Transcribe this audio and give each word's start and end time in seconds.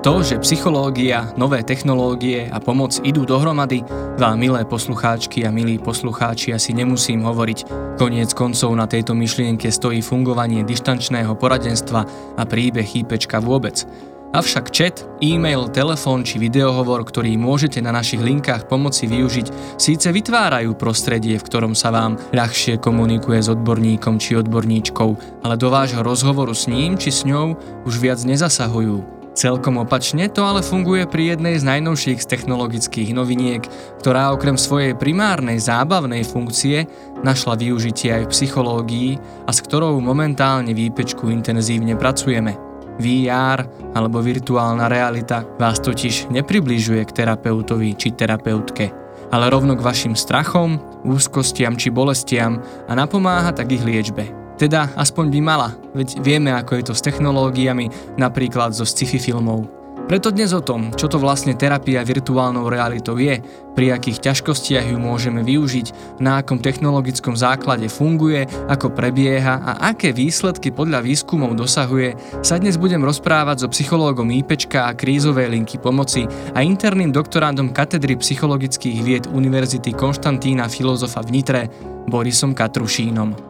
To, 0.00 0.24
že 0.24 0.40
psychológia, 0.40 1.28
nové 1.36 1.60
technológie 1.60 2.48
a 2.48 2.56
pomoc 2.56 2.96
idú 3.04 3.28
dohromady, 3.28 3.84
vám 4.16 4.40
milé 4.40 4.64
poslucháčky 4.64 5.44
a 5.44 5.52
milí 5.52 5.76
poslucháči 5.76 6.56
asi 6.56 6.72
nemusím 6.72 7.20
hovoriť. 7.20 7.68
Koniec 8.00 8.32
koncov 8.32 8.72
na 8.80 8.88
tejto 8.88 9.12
myšlienke 9.12 9.68
stojí 9.68 10.00
fungovanie 10.00 10.64
dištančného 10.64 11.36
poradenstva 11.36 12.08
a 12.32 12.42
príbeh 12.48 12.88
chýpečka 12.88 13.44
vôbec. 13.44 13.84
Avšak 14.32 14.72
chat, 14.72 15.04
e-mail, 15.20 15.68
telefón 15.68 16.24
či 16.24 16.40
videohovor, 16.40 17.04
ktorý 17.04 17.36
môžete 17.36 17.84
na 17.84 17.92
našich 17.92 18.24
linkách 18.24 18.72
pomoci 18.72 19.04
využiť, 19.04 19.76
síce 19.76 20.08
vytvárajú 20.08 20.80
prostredie, 20.80 21.36
v 21.36 21.44
ktorom 21.44 21.76
sa 21.76 21.92
vám 21.92 22.16
ľahšie 22.32 22.80
komunikuje 22.80 23.44
s 23.44 23.52
odborníkom 23.52 24.16
či 24.16 24.40
odborníčkou, 24.40 25.44
ale 25.44 25.60
do 25.60 25.68
vášho 25.68 26.00
rozhovoru 26.00 26.56
s 26.56 26.72
ním 26.72 26.96
či 26.96 27.12
s 27.12 27.28
ňou 27.28 27.52
už 27.84 28.00
viac 28.00 28.24
nezasahujú. 28.24 29.19
Celkom 29.30 29.78
opačne 29.78 30.26
to 30.26 30.42
ale 30.42 30.58
funguje 30.58 31.06
pri 31.06 31.34
jednej 31.36 31.54
z 31.54 31.64
najnovších 31.64 32.26
technologických 32.26 33.14
noviniek, 33.14 33.62
ktorá 34.02 34.34
okrem 34.34 34.58
svojej 34.58 34.98
primárnej 34.98 35.62
zábavnej 35.62 36.26
funkcie 36.26 36.90
našla 37.22 37.54
využitie 37.54 38.10
aj 38.10 38.22
v 38.26 38.32
psychológii 38.34 39.10
a 39.46 39.50
s 39.54 39.62
ktorou 39.62 40.02
momentálne 40.02 40.74
výpečku 40.74 41.30
intenzívne 41.30 41.94
pracujeme. 41.94 42.58
VR 43.00 43.64
alebo 43.96 44.20
virtuálna 44.20 44.90
realita 44.90 45.46
vás 45.56 45.80
totiž 45.80 46.28
nepribližuje 46.34 47.00
k 47.06 47.24
terapeutovi 47.24 47.96
či 47.96 48.12
terapeutke, 48.12 48.92
ale 49.30 49.46
rovno 49.48 49.78
k 49.78 49.84
vašim 49.86 50.18
strachom, 50.18 50.76
úzkostiam 51.06 51.78
či 51.78 51.88
bolestiam 51.88 52.60
a 52.90 52.92
napomáha 52.92 53.54
tak 53.54 53.72
ich 53.72 53.86
liečbe. 53.86 54.39
Teda 54.60 54.92
aspoň 54.92 55.32
by 55.32 55.40
mala, 55.40 55.72
veď 55.96 56.20
vieme 56.20 56.52
ako 56.52 56.76
je 56.76 56.84
to 56.92 56.94
s 56.94 57.00
technológiami, 57.00 57.88
napríklad 58.20 58.76
zo 58.76 58.84
sci-fi 58.84 59.16
filmov. 59.16 59.80
Preto 60.04 60.34
dnes 60.34 60.50
o 60.50 60.58
tom, 60.58 60.90
čo 60.90 61.06
to 61.06 61.22
vlastne 61.22 61.54
terapia 61.54 62.02
virtuálnou 62.02 62.66
realitou 62.66 63.14
je, 63.14 63.38
pri 63.78 63.94
akých 63.94 64.26
ťažkostiach 64.26 64.90
ju 64.90 64.98
môžeme 64.98 65.46
využiť, 65.46 66.18
na 66.18 66.42
akom 66.42 66.58
technologickom 66.58 67.38
základe 67.38 67.86
funguje, 67.86 68.42
ako 68.66 68.90
prebieha 68.90 69.62
a 69.62 69.94
aké 69.94 70.10
výsledky 70.10 70.74
podľa 70.74 71.06
výskumov 71.06 71.54
dosahuje, 71.54 72.42
sa 72.42 72.58
dnes 72.58 72.74
budem 72.74 73.00
rozprávať 73.06 73.64
so 73.64 73.68
psychológom 73.70 74.28
IPčka 74.28 74.90
a 74.90 74.98
krízovej 74.98 75.46
linky 75.56 75.78
pomoci 75.78 76.26
a 76.52 76.60
interným 76.60 77.14
doktorandom 77.14 77.70
katedry 77.70 78.18
psychologických 78.18 78.98
vied 79.06 79.24
Univerzity 79.30 79.94
Konštantína 79.94 80.66
Filozofa 80.66 81.22
v 81.22 81.38
Nitre, 81.38 81.62
Borisom 82.10 82.50
Katrušínom. 82.50 83.49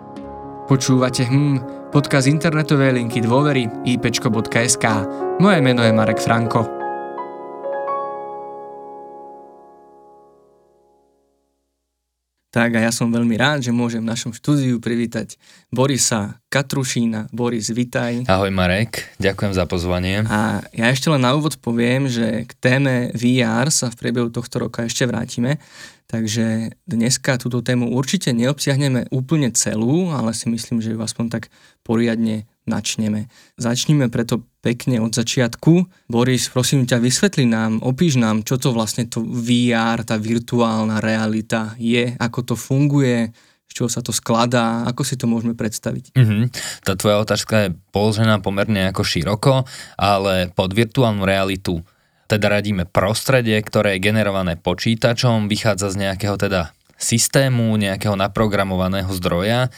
Počúvate 0.70 1.26
hm, 1.26 1.90
podcast 1.90 2.30
internetovej 2.30 2.94
linky 2.94 3.18
dôvery 3.18 3.66
ipečko.sk. 3.90 4.86
Moje 5.42 5.58
meno 5.58 5.82
je 5.82 5.90
Marek 5.90 6.22
Franko. 6.22 6.79
Tak 12.50 12.74
a 12.74 12.82
ja 12.82 12.90
som 12.90 13.14
veľmi 13.14 13.38
rád, 13.38 13.62
že 13.62 13.70
môžem 13.70 14.02
v 14.02 14.10
našom 14.10 14.34
štúdiu 14.34 14.82
privítať 14.82 15.38
Borisa 15.70 16.42
Katrušína. 16.50 17.30
Boris, 17.30 17.70
vitaj. 17.70 18.26
Ahoj 18.26 18.50
Marek, 18.50 19.14
ďakujem 19.22 19.54
za 19.54 19.70
pozvanie. 19.70 20.26
A 20.26 20.58
ja 20.74 20.90
ešte 20.90 21.14
len 21.14 21.22
na 21.22 21.30
úvod 21.38 21.62
poviem, 21.62 22.10
že 22.10 22.50
k 22.50 22.52
téme 22.58 23.14
VR 23.14 23.70
sa 23.70 23.86
v 23.94 24.02
priebehu 24.02 24.34
tohto 24.34 24.66
roka 24.66 24.82
ešte 24.82 25.06
vrátime. 25.06 25.62
Takže 26.10 26.74
dneska 26.90 27.38
túto 27.38 27.62
tému 27.62 27.94
určite 27.94 28.34
neobsiahneme 28.34 29.14
úplne 29.14 29.54
celú, 29.54 30.10
ale 30.10 30.34
si 30.34 30.50
myslím, 30.50 30.82
že 30.82 30.90
ju 30.90 30.98
aspoň 30.98 31.30
tak 31.30 31.54
poriadne 31.86 32.50
načneme. 32.66 33.30
Začníme 33.62 34.10
preto 34.10 34.42
pekne 34.60 35.00
od 35.00 35.12
začiatku. 35.12 36.06
Boris, 36.08 36.52
prosím 36.52 36.84
ťa, 36.84 37.00
vysvetli 37.00 37.48
nám, 37.48 37.80
opíš 37.80 38.20
nám, 38.20 38.44
čo 38.44 38.60
to 38.60 38.76
vlastne 38.76 39.08
to 39.08 39.24
VR, 39.24 40.04
tá 40.04 40.20
virtuálna 40.20 41.00
realita 41.00 41.74
je, 41.80 42.12
ako 42.20 42.52
to 42.52 42.54
funguje, 42.56 43.32
z 43.70 43.72
čoho 43.72 43.88
sa 43.88 44.04
to 44.04 44.12
skladá, 44.12 44.84
ako 44.84 45.02
si 45.06 45.16
to 45.16 45.30
môžeme 45.30 45.56
predstaviť? 45.56 46.12
Mm-hmm. 46.12 46.42
Tá 46.84 46.92
tvoja 46.98 47.22
otázka 47.22 47.54
je 47.66 47.76
položená 47.94 48.42
pomerne 48.42 48.90
ako 48.90 49.02
široko, 49.06 49.54
ale 49.96 50.52
pod 50.52 50.76
virtuálnu 50.76 51.24
realitu 51.24 51.80
teda 52.30 52.46
radíme 52.46 52.86
prostredie, 52.86 53.58
ktoré 53.58 53.98
je 53.98 54.06
generované 54.06 54.54
počítačom, 54.54 55.50
vychádza 55.50 55.90
z 55.90 56.06
nejakého 56.06 56.38
teda 56.38 56.70
systému, 57.00 57.74
nejakého 57.74 58.14
naprogramovaného 58.14 59.10
zdroja, 59.16 59.72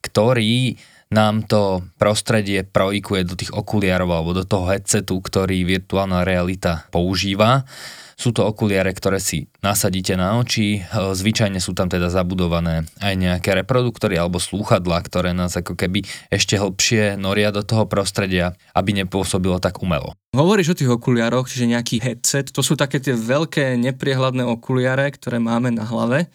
ktorý 0.00 0.80
nám 1.10 1.42
to 1.42 1.82
prostredie 1.98 2.62
projikuje 2.62 3.26
do 3.26 3.34
tých 3.34 3.50
okuliarov 3.50 4.14
alebo 4.14 4.30
do 4.30 4.46
toho 4.46 4.70
headsetu, 4.70 5.18
ktorý 5.18 5.66
virtuálna 5.66 6.22
realita 6.22 6.86
používa. 6.94 7.66
Sú 8.14 8.30
to 8.30 8.46
okuliare, 8.46 8.92
ktoré 8.92 9.18
si 9.18 9.50
nasadíte 9.64 10.14
na 10.14 10.38
oči, 10.38 10.78
e, 10.78 10.80
zvyčajne 10.92 11.58
sú 11.58 11.72
tam 11.74 11.90
teda 11.90 12.12
zabudované 12.12 12.86
aj 13.00 13.14
nejaké 13.16 13.56
reproduktory 13.58 14.20
alebo 14.20 14.36
slúchadlá, 14.38 15.02
ktoré 15.02 15.32
nás 15.34 15.56
ako 15.56 15.74
keby 15.74 16.04
ešte 16.30 16.60
hlbšie 16.60 17.16
noria 17.16 17.50
do 17.50 17.64
toho 17.64 17.88
prostredia, 17.90 18.54
aby 18.76 18.92
nepôsobilo 19.02 19.56
tak 19.58 19.80
umelo. 19.80 20.14
Hovoríš 20.36 20.76
o 20.76 20.78
tých 20.78 20.92
okuliároch, 20.92 21.48
čiže 21.48 21.74
nejaký 21.74 21.96
headset, 22.04 22.52
to 22.52 22.60
sú 22.62 22.76
také 22.76 23.00
tie 23.02 23.16
veľké 23.16 23.74
nepriehľadné 23.80 24.46
okuliare, 24.46 25.10
ktoré 25.10 25.42
máme 25.42 25.72
na 25.74 25.88
hlave, 25.88 26.28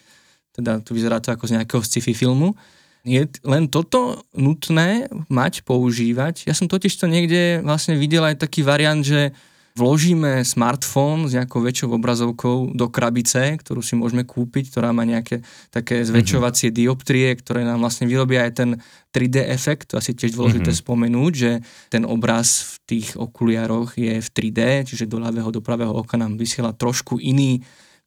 teda 0.57 0.81
tu 0.81 0.97
vyzerá 0.97 1.21
to 1.21 1.31
ako 1.31 1.47
z 1.47 1.61
nejakého 1.61 1.85
sci-fi 1.85 2.11
filmu. 2.17 2.57
Je 3.05 3.21
len 3.45 3.69
toto 3.69 4.25
nutné 4.33 5.05
mať, 5.29 5.61
používať? 5.61 6.49
Ja 6.49 6.57
som 6.57 6.65
totiž 6.65 6.97
to 6.97 7.05
niekde 7.05 7.61
vlastne 7.61 7.93
videl 8.01 8.25
aj 8.25 8.41
taký 8.41 8.65
variant, 8.65 9.05
že 9.05 9.29
vložíme 9.75 10.39
smartfón 10.47 11.27
s 11.27 11.35
nejakou 11.35 11.59
väčšou 11.59 11.99
obrazovkou 11.99 12.71
do 12.71 12.87
krabice, 12.87 13.59
ktorú 13.59 13.83
si 13.83 13.99
môžeme 13.99 14.23
kúpiť, 14.23 14.71
ktorá 14.71 14.95
má 14.95 15.03
nejaké 15.03 15.43
také 15.67 16.01
mhm. 16.01 16.15
zväčšovacie 16.15 16.71
mm-hmm. 16.71 16.81
dioptrie, 16.81 17.27
ktoré 17.35 17.67
nám 17.67 17.83
vlastne 17.83 18.07
vyrobia 18.07 18.47
aj 18.47 18.53
ten 18.55 18.69
3D 19.11 19.51
efekt, 19.51 19.91
to 19.91 19.99
asi 19.99 20.15
tiež 20.15 20.33
dôležité 20.33 20.71
mm-hmm. 20.71 20.83
spomenúť, 20.87 21.31
že 21.35 21.51
ten 21.91 22.07
obraz 22.07 22.79
v 22.79 22.95
tých 22.95 23.07
okuliároch 23.19 23.99
je 23.99 24.19
v 24.23 24.29
3D, 24.31 24.87
čiže 24.87 25.11
do 25.11 25.19
ľavého, 25.19 25.51
do 25.51 25.59
pravého 25.59 25.91
oka 25.91 26.15
nám 26.15 26.39
vysiela 26.39 26.71
trošku 26.71 27.19
iný 27.19 27.59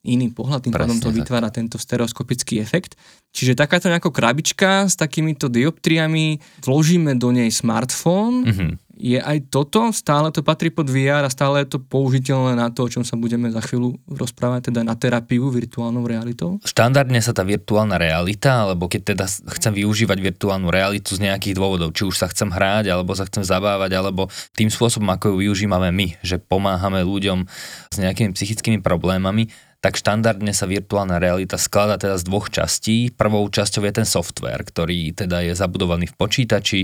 iný 0.07 0.31
pohľad, 0.31 0.65
tým 0.65 0.75
pádom 0.75 0.99
to 1.03 1.11
vytvára 1.11 1.51
tento 1.51 1.77
stereoskopický 1.77 2.63
efekt. 2.63 2.95
Čiže 3.35 3.59
takáto 3.59 3.91
nejaká 3.91 4.09
krabička 4.09 4.87
s 4.87 4.95
takýmito 4.95 5.51
dioptriami, 5.51 6.39
vložíme 6.63 7.19
do 7.19 7.35
nej 7.35 7.51
smartfón, 7.51 8.33
mm-hmm 8.47 8.89
je 8.99 9.23
aj 9.23 9.49
toto, 9.49 9.95
stále 9.95 10.35
to 10.35 10.43
patrí 10.43 10.75
pod 10.75 10.91
VR 10.91 11.23
a 11.23 11.31
stále 11.31 11.63
je 11.63 11.79
to 11.79 11.79
použiteľné 11.79 12.59
na 12.59 12.69
to, 12.75 12.85
o 12.85 12.91
čom 12.91 13.07
sa 13.07 13.15
budeme 13.15 13.47
za 13.55 13.63
chvíľu 13.63 13.95
rozprávať, 14.11 14.75
teda 14.75 14.83
na 14.83 14.99
terapiu 14.99 15.49
virtuálnou 15.55 16.03
realitou? 16.05 16.59
Štandardne 16.67 17.23
sa 17.23 17.31
tá 17.31 17.47
virtuálna 17.47 17.95
realita, 17.95 18.67
alebo 18.67 18.91
keď 18.91 19.15
teda 19.15 19.25
chcem 19.55 19.73
využívať 19.79 20.19
virtuálnu 20.19 20.69
realitu 20.69 21.15
z 21.15 21.31
nejakých 21.31 21.55
dôvodov, 21.55 21.95
či 21.95 22.03
už 22.05 22.19
sa 22.19 22.27
chcem 22.27 22.51
hrať, 22.51 22.91
alebo 22.91 23.15
sa 23.15 23.25
chcem 23.31 23.47
zabávať, 23.47 23.95
alebo 23.95 24.27
tým 24.59 24.69
spôsobom, 24.69 25.07
ako 25.15 25.39
ju 25.39 25.47
využívame 25.47 25.95
my, 25.95 26.19
že 26.27 26.43
pomáhame 26.43 27.07
ľuďom 27.07 27.47
s 27.95 27.97
nejakými 27.97 28.35
psychickými 28.35 28.83
problémami, 28.83 29.47
tak 29.79 29.95
štandardne 29.95 30.51
sa 30.51 30.67
virtuálna 30.67 31.23
realita 31.23 31.55
skladá 31.55 31.99
teda 31.99 32.19
z 32.19 32.27
dvoch 32.27 32.51
častí. 32.51 33.15
Prvou 33.15 33.47
časťou 33.47 33.87
je 33.87 33.93
ten 33.95 34.09
software, 34.09 34.67
ktorý 34.67 35.15
teda 35.15 35.47
je 35.47 35.55
zabudovaný 35.55 36.11
v 36.11 36.19
počítači, 36.19 36.81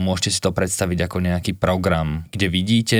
Môžete 0.00 0.30
si 0.34 0.40
to 0.42 0.50
predstaviť 0.50 0.98
ako 1.06 1.18
nejaký 1.22 1.52
program, 1.54 2.26
kde 2.34 2.50
vidíte 2.50 2.98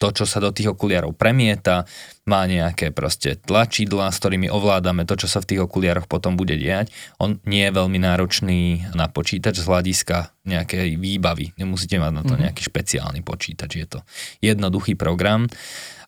to, 0.00 0.08
čo 0.10 0.24
sa 0.26 0.42
do 0.42 0.50
tých 0.50 0.72
okuliarov 0.72 1.14
premieta, 1.14 1.86
má 2.26 2.46
nejaké 2.46 2.94
proste 2.94 3.38
tlačidla, 3.38 4.10
s 4.10 4.18
ktorými 4.22 4.50
ovládame 4.50 5.06
to, 5.06 5.18
čo 5.18 5.28
sa 5.30 5.38
v 5.42 5.54
tých 5.54 5.60
okuliaroch 5.66 6.10
potom 6.10 6.34
bude 6.34 6.58
diať. 6.58 6.90
On 7.22 7.38
nie 7.46 7.66
je 7.68 7.74
veľmi 7.74 7.98
náročný 8.02 8.90
na 8.96 9.06
počítač 9.06 9.62
z 9.62 9.66
hľadiska 9.66 10.34
nejakej 10.46 10.98
výbavy. 10.98 11.52
Nemusíte 11.60 12.00
mať 12.02 12.12
na 12.12 12.22
to 12.26 12.34
mhm. 12.34 12.40
nejaký 12.48 12.62
špeciálny 12.66 13.20
počítač, 13.22 13.70
je 13.76 13.86
to 13.86 13.98
jednoduchý 14.42 14.96
program. 14.96 15.46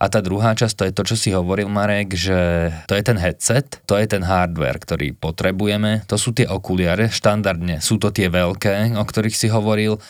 A 0.02 0.10
tá 0.10 0.18
druhá 0.18 0.58
časť, 0.58 0.74
to 0.74 0.84
je 0.90 0.96
to, 0.98 1.02
čo 1.14 1.16
si 1.16 1.30
hovoril 1.30 1.70
Marek, 1.70 2.18
že 2.18 2.74
to 2.90 2.98
je 2.98 3.06
ten 3.06 3.14
headset, 3.22 3.78
to 3.86 3.94
je 3.94 4.10
ten 4.10 4.26
hardware, 4.26 4.82
ktorý 4.82 5.14
potrebujeme, 5.14 6.02
to 6.10 6.18
sú 6.18 6.34
tie 6.34 6.50
okuliare, 6.50 7.06
štandardne 7.06 7.78
sú 7.78 8.02
to 8.02 8.10
tie 8.10 8.26
veľké, 8.26 8.98
o 8.98 9.04
ktorých 9.06 9.38
si 9.38 9.46
hovoril, 9.46 10.02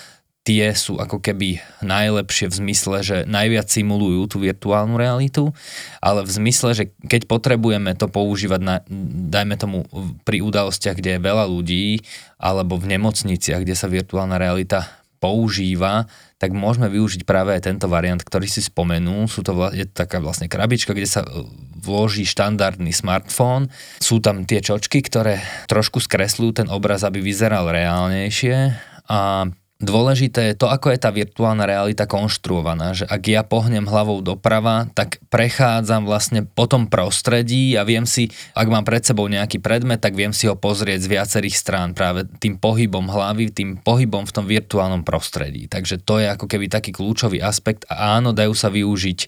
tie 0.43 0.73
sú 0.73 0.97
ako 0.97 1.21
keby 1.21 1.61
najlepšie 1.85 2.49
v 2.49 2.59
zmysle, 2.65 2.97
že 3.05 3.17
najviac 3.29 3.69
simulujú 3.69 4.33
tú 4.33 4.37
virtuálnu 4.41 4.97
realitu, 4.97 5.53
ale 6.00 6.27
v 6.27 6.31
zmysle, 6.41 6.73
že 6.73 6.85
keď 7.05 7.29
potrebujeme 7.29 7.94
to 7.94 8.09
používať, 8.09 8.61
na, 8.65 8.81
dajme 9.29 9.55
tomu 9.61 9.85
pri 10.27 10.43
udalostiach, 10.43 10.99
kde 10.99 11.21
je 11.21 11.21
veľa 11.21 11.44
ľudí, 11.47 12.00
alebo 12.41 12.75
v 12.75 12.97
nemocniciach, 12.97 13.62
kde 13.62 13.77
sa 13.77 13.87
virtuálna 13.87 14.41
realita 14.41 15.02
používa, 15.23 16.11
tak 16.43 16.51
môžeme 16.51 16.91
využiť 16.91 17.23
práve 17.23 17.55
aj 17.55 17.71
tento 17.71 17.87
variant, 17.87 18.19
ktorý 18.19 18.51
si 18.51 18.59
spomenul. 18.59 19.31
Sú 19.31 19.47
to, 19.47 19.55
je 19.71 19.87
to 19.87 19.95
taká 19.95 20.19
vlastne 20.19 20.51
krabička, 20.51 20.91
kde 20.91 21.07
sa 21.07 21.23
e, 21.23 21.47
vloží 21.79 22.27
štandardný 22.27 22.91
smartfón. 22.91 23.71
Sú 24.03 24.19
tam 24.19 24.43
tie 24.43 24.59
čočky, 24.59 25.07
ktoré 25.07 25.39
trošku 25.71 26.03
skresľujú 26.03 26.67
ten 26.67 26.69
obraz, 26.75 27.07
aby 27.07 27.23
vyzeral 27.23 27.71
reálnejšie 27.71 28.75
a 29.07 29.47
dôležité 29.82 30.55
je 30.55 30.58
to, 30.58 30.70
ako 30.70 30.94
je 30.94 30.99
tá 31.02 31.11
virtuálna 31.11 31.67
realita 31.67 32.06
konštruovaná, 32.06 32.94
že 32.94 33.05
ak 33.05 33.23
ja 33.29 33.43
pohnem 33.43 33.84
hlavou 33.84 34.23
doprava, 34.23 34.88
tak 34.94 35.19
prechádzam 35.29 36.06
vlastne 36.06 36.46
po 36.46 36.70
tom 36.70 36.87
prostredí 36.87 37.75
a 37.76 37.82
viem 37.82 38.06
si, 38.06 38.31
ak 38.55 38.70
mám 38.70 38.87
pred 38.87 39.02
sebou 39.02 39.26
nejaký 39.26 39.58
predmet, 39.58 39.99
tak 39.99 40.14
viem 40.14 40.31
si 40.31 40.46
ho 40.46 40.55
pozrieť 40.55 41.05
z 41.05 41.12
viacerých 41.19 41.56
strán 41.58 41.88
práve 41.93 42.25
tým 42.38 42.56
pohybom 42.56 43.11
hlavy, 43.11 43.50
tým 43.50 43.82
pohybom 43.82 44.25
v 44.25 44.34
tom 44.34 44.46
virtuálnom 44.46 45.02
prostredí. 45.02 45.67
Takže 45.67 46.00
to 46.00 46.23
je 46.23 46.31
ako 46.31 46.46
keby 46.46 46.70
taký 46.70 46.94
kľúčový 46.94 47.43
aspekt 47.43 47.84
a 47.90 48.17
áno, 48.17 48.31
dajú 48.31 48.55
sa 48.55 48.70
využiť, 48.70 49.20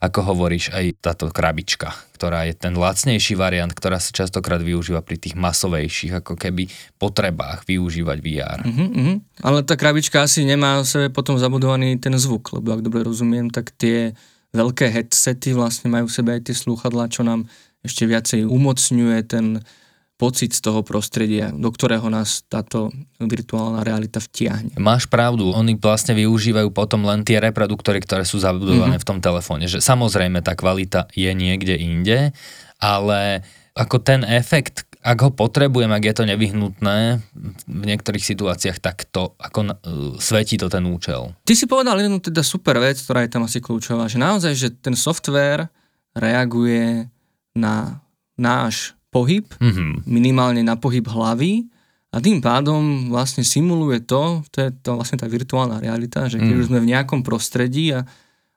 ako 0.00 0.32
hovoríš, 0.32 0.72
aj 0.72 1.04
táto 1.04 1.28
krabička, 1.28 1.92
ktorá 2.16 2.48
je 2.48 2.56
ten 2.56 2.72
lacnejší 2.72 3.36
variant, 3.36 3.68
ktorá 3.68 4.00
sa 4.00 4.16
častokrát 4.16 4.64
využíva 4.64 5.04
pri 5.04 5.20
tých 5.20 5.36
masovejších 5.36 6.24
ako 6.24 6.40
keby 6.40 6.72
potrebách 6.96 7.68
využívať 7.68 8.18
VR. 8.24 8.58
Uh-huh, 8.64 8.88
uh-huh. 8.88 9.16
Ale 9.44 9.60
tá 9.60 9.76
krabička 9.76 10.24
asi 10.24 10.48
nemá 10.48 10.80
v 10.80 10.88
sebe 10.88 11.06
potom 11.12 11.36
zabudovaný 11.36 12.00
ten 12.00 12.16
zvuk, 12.16 12.48
lebo 12.56 12.72
ak 12.72 12.80
dobre 12.80 13.04
rozumiem, 13.04 13.52
tak 13.52 13.76
tie 13.76 14.16
veľké 14.56 14.88
headsety 14.88 15.52
vlastne 15.52 15.92
majú 15.92 16.08
v 16.08 16.16
sebe 16.16 16.30
aj 16.32 16.48
tie 16.48 16.56
slúchadlá, 16.56 17.12
čo 17.12 17.20
nám 17.20 17.44
ešte 17.84 18.08
viacej 18.08 18.48
umocňuje 18.48 19.18
ten 19.28 19.60
pocit 20.20 20.52
z 20.52 20.60
toho 20.60 20.84
prostredia, 20.84 21.48
do 21.48 21.72
ktorého 21.72 22.12
nás 22.12 22.44
táto 22.44 22.92
virtuálna 23.16 23.80
realita 23.80 24.20
vtiahne. 24.20 24.76
Máš 24.76 25.08
pravdu, 25.08 25.48
oni 25.56 25.80
vlastne 25.80 26.12
využívajú 26.12 26.68
potom 26.76 27.08
len 27.08 27.24
tie 27.24 27.40
reproduktory, 27.40 28.04
ktoré 28.04 28.28
sú 28.28 28.36
zabudované 28.36 29.00
mm-hmm. 29.00 29.02
v 29.02 29.08
tom 29.08 29.18
telefóne, 29.24 29.64
že 29.64 29.80
samozrejme 29.80 30.44
tá 30.44 30.52
kvalita 30.52 31.08
je 31.16 31.32
niekde 31.32 31.80
inde, 31.80 32.36
ale 32.76 33.40
ako 33.72 33.96
ten 34.04 34.20
efekt, 34.28 34.84
ak 35.00 35.16
ho 35.24 35.30
potrebujem, 35.32 35.88
ak 35.88 36.04
je 36.04 36.14
to 36.20 36.24
nevyhnutné 36.28 37.24
v 37.64 37.84
niektorých 37.88 38.20
situáciách, 38.20 38.76
tak 38.84 39.08
to 39.08 39.32
ako 39.40 39.72
uh, 39.72 39.74
svetí 40.20 40.60
to 40.60 40.68
ten 40.68 40.84
účel. 40.84 41.32
Ty 41.48 41.56
si 41.56 41.64
povedal 41.64 41.96
jednu 41.96 42.20
teda 42.20 42.44
super 42.44 42.76
vec, 42.76 43.00
ktorá 43.00 43.24
je 43.24 43.32
tam 43.32 43.48
asi 43.48 43.64
kľúčová, 43.64 44.04
že 44.12 44.20
naozaj, 44.20 44.52
že 44.52 44.68
ten 44.68 44.92
software 44.92 45.72
reaguje 46.12 47.08
na 47.56 48.04
náš 48.36 48.92
pohyb, 49.10 49.46
mm-hmm. 49.58 50.06
minimálne 50.06 50.62
na 50.62 50.78
pohyb 50.78 51.04
hlavy 51.04 51.66
a 52.10 52.18
tým 52.18 52.42
pádom 52.42 53.10
vlastne 53.10 53.46
simuluje 53.46 54.02
to, 54.02 54.42
to 54.50 54.66
je 54.66 54.70
to 54.82 54.98
vlastne 54.98 55.18
tá 55.18 55.30
virtuálna 55.30 55.78
realita, 55.78 56.26
že 56.26 56.42
keď 56.42 56.54
mm. 56.54 56.60
už 56.62 56.68
sme 56.70 56.82
v 56.82 56.90
nejakom 56.90 57.20
prostredí 57.22 57.94
a 57.94 58.02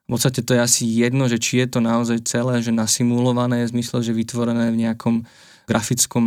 v 0.04 0.06
podstate 0.10 0.42
to 0.42 0.58
je 0.58 0.60
asi 0.60 0.82
jedno, 0.84 1.30
že 1.30 1.38
či 1.38 1.62
je 1.62 1.78
to 1.78 1.80
naozaj 1.80 2.18
celé, 2.26 2.60
že 2.60 2.74
nasimulované, 2.74 3.64
v 3.64 3.72
zmysle, 3.78 4.02
že 4.02 4.12
vytvorené 4.12 4.74
v 4.74 4.80
nejakom 4.84 5.22
grafickom 5.64 6.24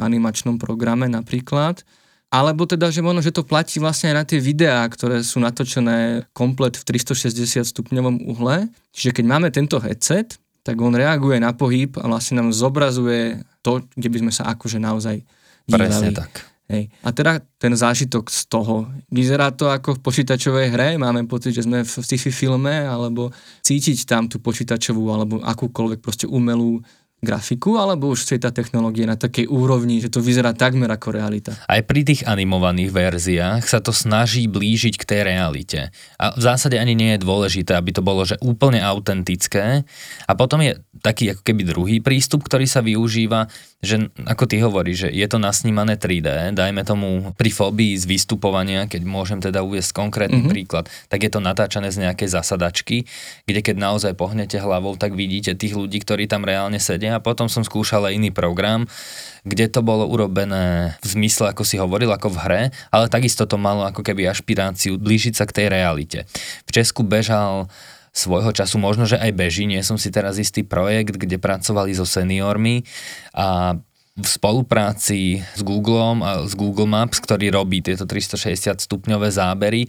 animačnom 0.00 0.56
programe 0.56 1.10
napríklad, 1.10 1.82
alebo 2.28 2.68
teda, 2.68 2.92
že 2.92 3.00
možno, 3.00 3.24
že 3.24 3.32
to 3.32 3.44
platí 3.44 3.80
vlastne 3.80 4.12
aj 4.12 4.16
na 4.16 4.24
tie 4.24 4.40
videá, 4.40 4.84
ktoré 4.84 5.24
sú 5.24 5.40
natočené 5.40 6.28
komplet 6.36 6.76
v 6.76 6.84
360 6.84 7.64
stupňovom 7.64 8.28
uhle. 8.28 8.68
Čiže 8.92 9.16
keď 9.16 9.24
máme 9.24 9.48
tento 9.48 9.80
headset, 9.80 10.36
tak 10.60 10.76
on 10.84 10.92
reaguje 10.92 11.40
na 11.40 11.56
pohyb 11.56 11.96
a 11.96 12.04
vlastne 12.04 12.44
nám 12.44 12.52
zobrazuje 12.52 13.40
to, 13.68 13.84
kde 13.92 14.08
by 14.08 14.18
sme 14.24 14.32
sa 14.32 14.48
akože 14.56 14.80
naozaj 14.80 15.20
dívali. 15.68 15.92
Presne 15.92 16.16
tak. 16.16 16.48
Hej. 16.68 16.92
A 17.00 17.08
teda 17.16 17.40
ten 17.56 17.72
zážitok 17.72 18.28
z 18.28 18.44
toho, 18.48 18.88
vyzerá 19.08 19.48
to 19.52 19.72
ako 19.72 19.96
v 19.96 20.04
počítačovej 20.04 20.66
hre, 20.68 20.88
máme 21.00 21.24
pocit, 21.24 21.56
že 21.56 21.64
sme 21.64 21.80
v 21.80 21.88
sci-fi 21.88 22.28
filme, 22.28 22.84
alebo 22.84 23.32
cítiť 23.64 24.04
tam 24.04 24.28
tú 24.28 24.36
počítačovú 24.40 25.08
alebo 25.08 25.40
akúkoľvek 25.40 26.00
proste 26.04 26.28
umelú 26.28 26.84
grafiku, 27.18 27.82
alebo 27.82 28.14
už 28.14 28.30
je 28.30 28.38
tá 28.38 28.54
technológia 28.54 29.02
na 29.02 29.18
takej 29.18 29.50
úrovni, 29.50 29.98
že 29.98 30.10
to 30.10 30.22
vyzerá 30.22 30.54
takmer 30.54 30.86
ako 30.86 31.18
realita? 31.18 31.52
Aj 31.66 31.82
pri 31.82 32.06
tých 32.06 32.22
animovaných 32.22 32.94
verziách 32.94 33.62
sa 33.66 33.82
to 33.82 33.90
snaží 33.90 34.46
blížiť 34.46 34.94
k 34.94 35.04
tej 35.04 35.20
realite. 35.26 35.90
A 36.14 36.34
v 36.38 36.40
zásade 36.42 36.78
ani 36.78 36.94
nie 36.94 37.18
je 37.18 37.24
dôležité, 37.26 37.74
aby 37.74 37.90
to 37.90 38.06
bolo 38.06 38.22
že 38.22 38.38
úplne 38.38 38.78
autentické. 38.78 39.82
A 40.30 40.32
potom 40.38 40.62
je 40.62 40.78
taký 41.02 41.34
ako 41.34 41.42
keby 41.42 41.62
druhý 41.66 41.96
prístup, 41.98 42.46
ktorý 42.46 42.70
sa 42.70 42.82
využíva, 42.82 43.50
že 43.78 44.10
ako 44.26 44.44
ty 44.50 44.58
hovoríš, 44.58 45.06
že 45.06 45.10
je 45.14 45.26
to 45.30 45.38
nasnímané 45.38 45.94
3D, 45.94 46.50
dajme 46.50 46.82
tomu 46.82 47.30
pri 47.38 47.46
fóbii 47.54 47.94
z 47.94 48.10
vystupovania, 48.10 48.90
keď 48.90 49.06
môžem 49.06 49.38
teda 49.38 49.62
uviesť 49.62 49.94
konkrétny 49.94 50.42
mm-hmm. 50.42 50.50
príklad, 50.50 50.90
tak 51.06 51.22
je 51.22 51.30
to 51.30 51.38
natáčané 51.38 51.94
z 51.94 52.02
nejakej 52.02 52.26
zasadačky, 52.26 53.06
kde 53.46 53.60
keď 53.62 53.78
naozaj 53.78 54.18
pohnete 54.18 54.58
hlavou, 54.58 54.98
tak 54.98 55.14
vidíte 55.14 55.54
tých 55.54 55.78
ľudí, 55.78 56.02
ktorí 56.02 56.26
tam 56.26 56.42
reálne 56.42 56.82
sedia 56.82 57.14
a 57.14 57.22
potom 57.22 57.46
som 57.46 57.62
skúšal 57.62 58.10
aj 58.10 58.18
iný 58.18 58.34
program, 58.34 58.90
kde 59.46 59.70
to 59.70 59.86
bolo 59.86 60.10
urobené 60.10 60.98
v 60.98 61.06
zmysle, 61.06 61.54
ako 61.54 61.62
si 61.62 61.78
hovoril, 61.78 62.10
ako 62.10 62.34
v 62.34 62.38
hre, 62.42 62.62
ale 62.90 63.06
takisto 63.06 63.46
to 63.46 63.62
malo 63.62 63.86
ako 63.86 64.02
keby 64.02 64.26
ašpiráciu 64.26 64.98
blížiť 64.98 65.38
sa 65.38 65.46
k 65.46 65.54
tej 65.54 65.66
realite. 65.70 66.26
V 66.66 66.70
Česku 66.74 67.06
bežal 67.06 67.70
svojho 68.12 68.50
času, 68.52 68.76
možno, 68.80 69.04
že 69.04 69.20
aj 69.20 69.32
beží, 69.34 69.64
nie 69.64 69.80
som 69.84 69.96
si 69.96 70.12
teraz 70.12 70.36
istý 70.36 70.62
projekt, 70.66 71.16
kde 71.16 71.38
pracovali 71.38 71.92
so 71.94 72.04
seniormi 72.04 72.82
a 73.34 73.78
v 74.18 74.26
spolupráci 74.26 75.46
s 75.54 75.62
Googlem 75.62 76.26
a 76.26 76.42
s 76.42 76.58
Google 76.58 76.90
Maps, 76.90 77.22
ktorý 77.22 77.54
robí 77.54 77.78
tieto 77.78 78.02
360 78.02 78.82
stupňové 78.82 79.30
zábery, 79.30 79.86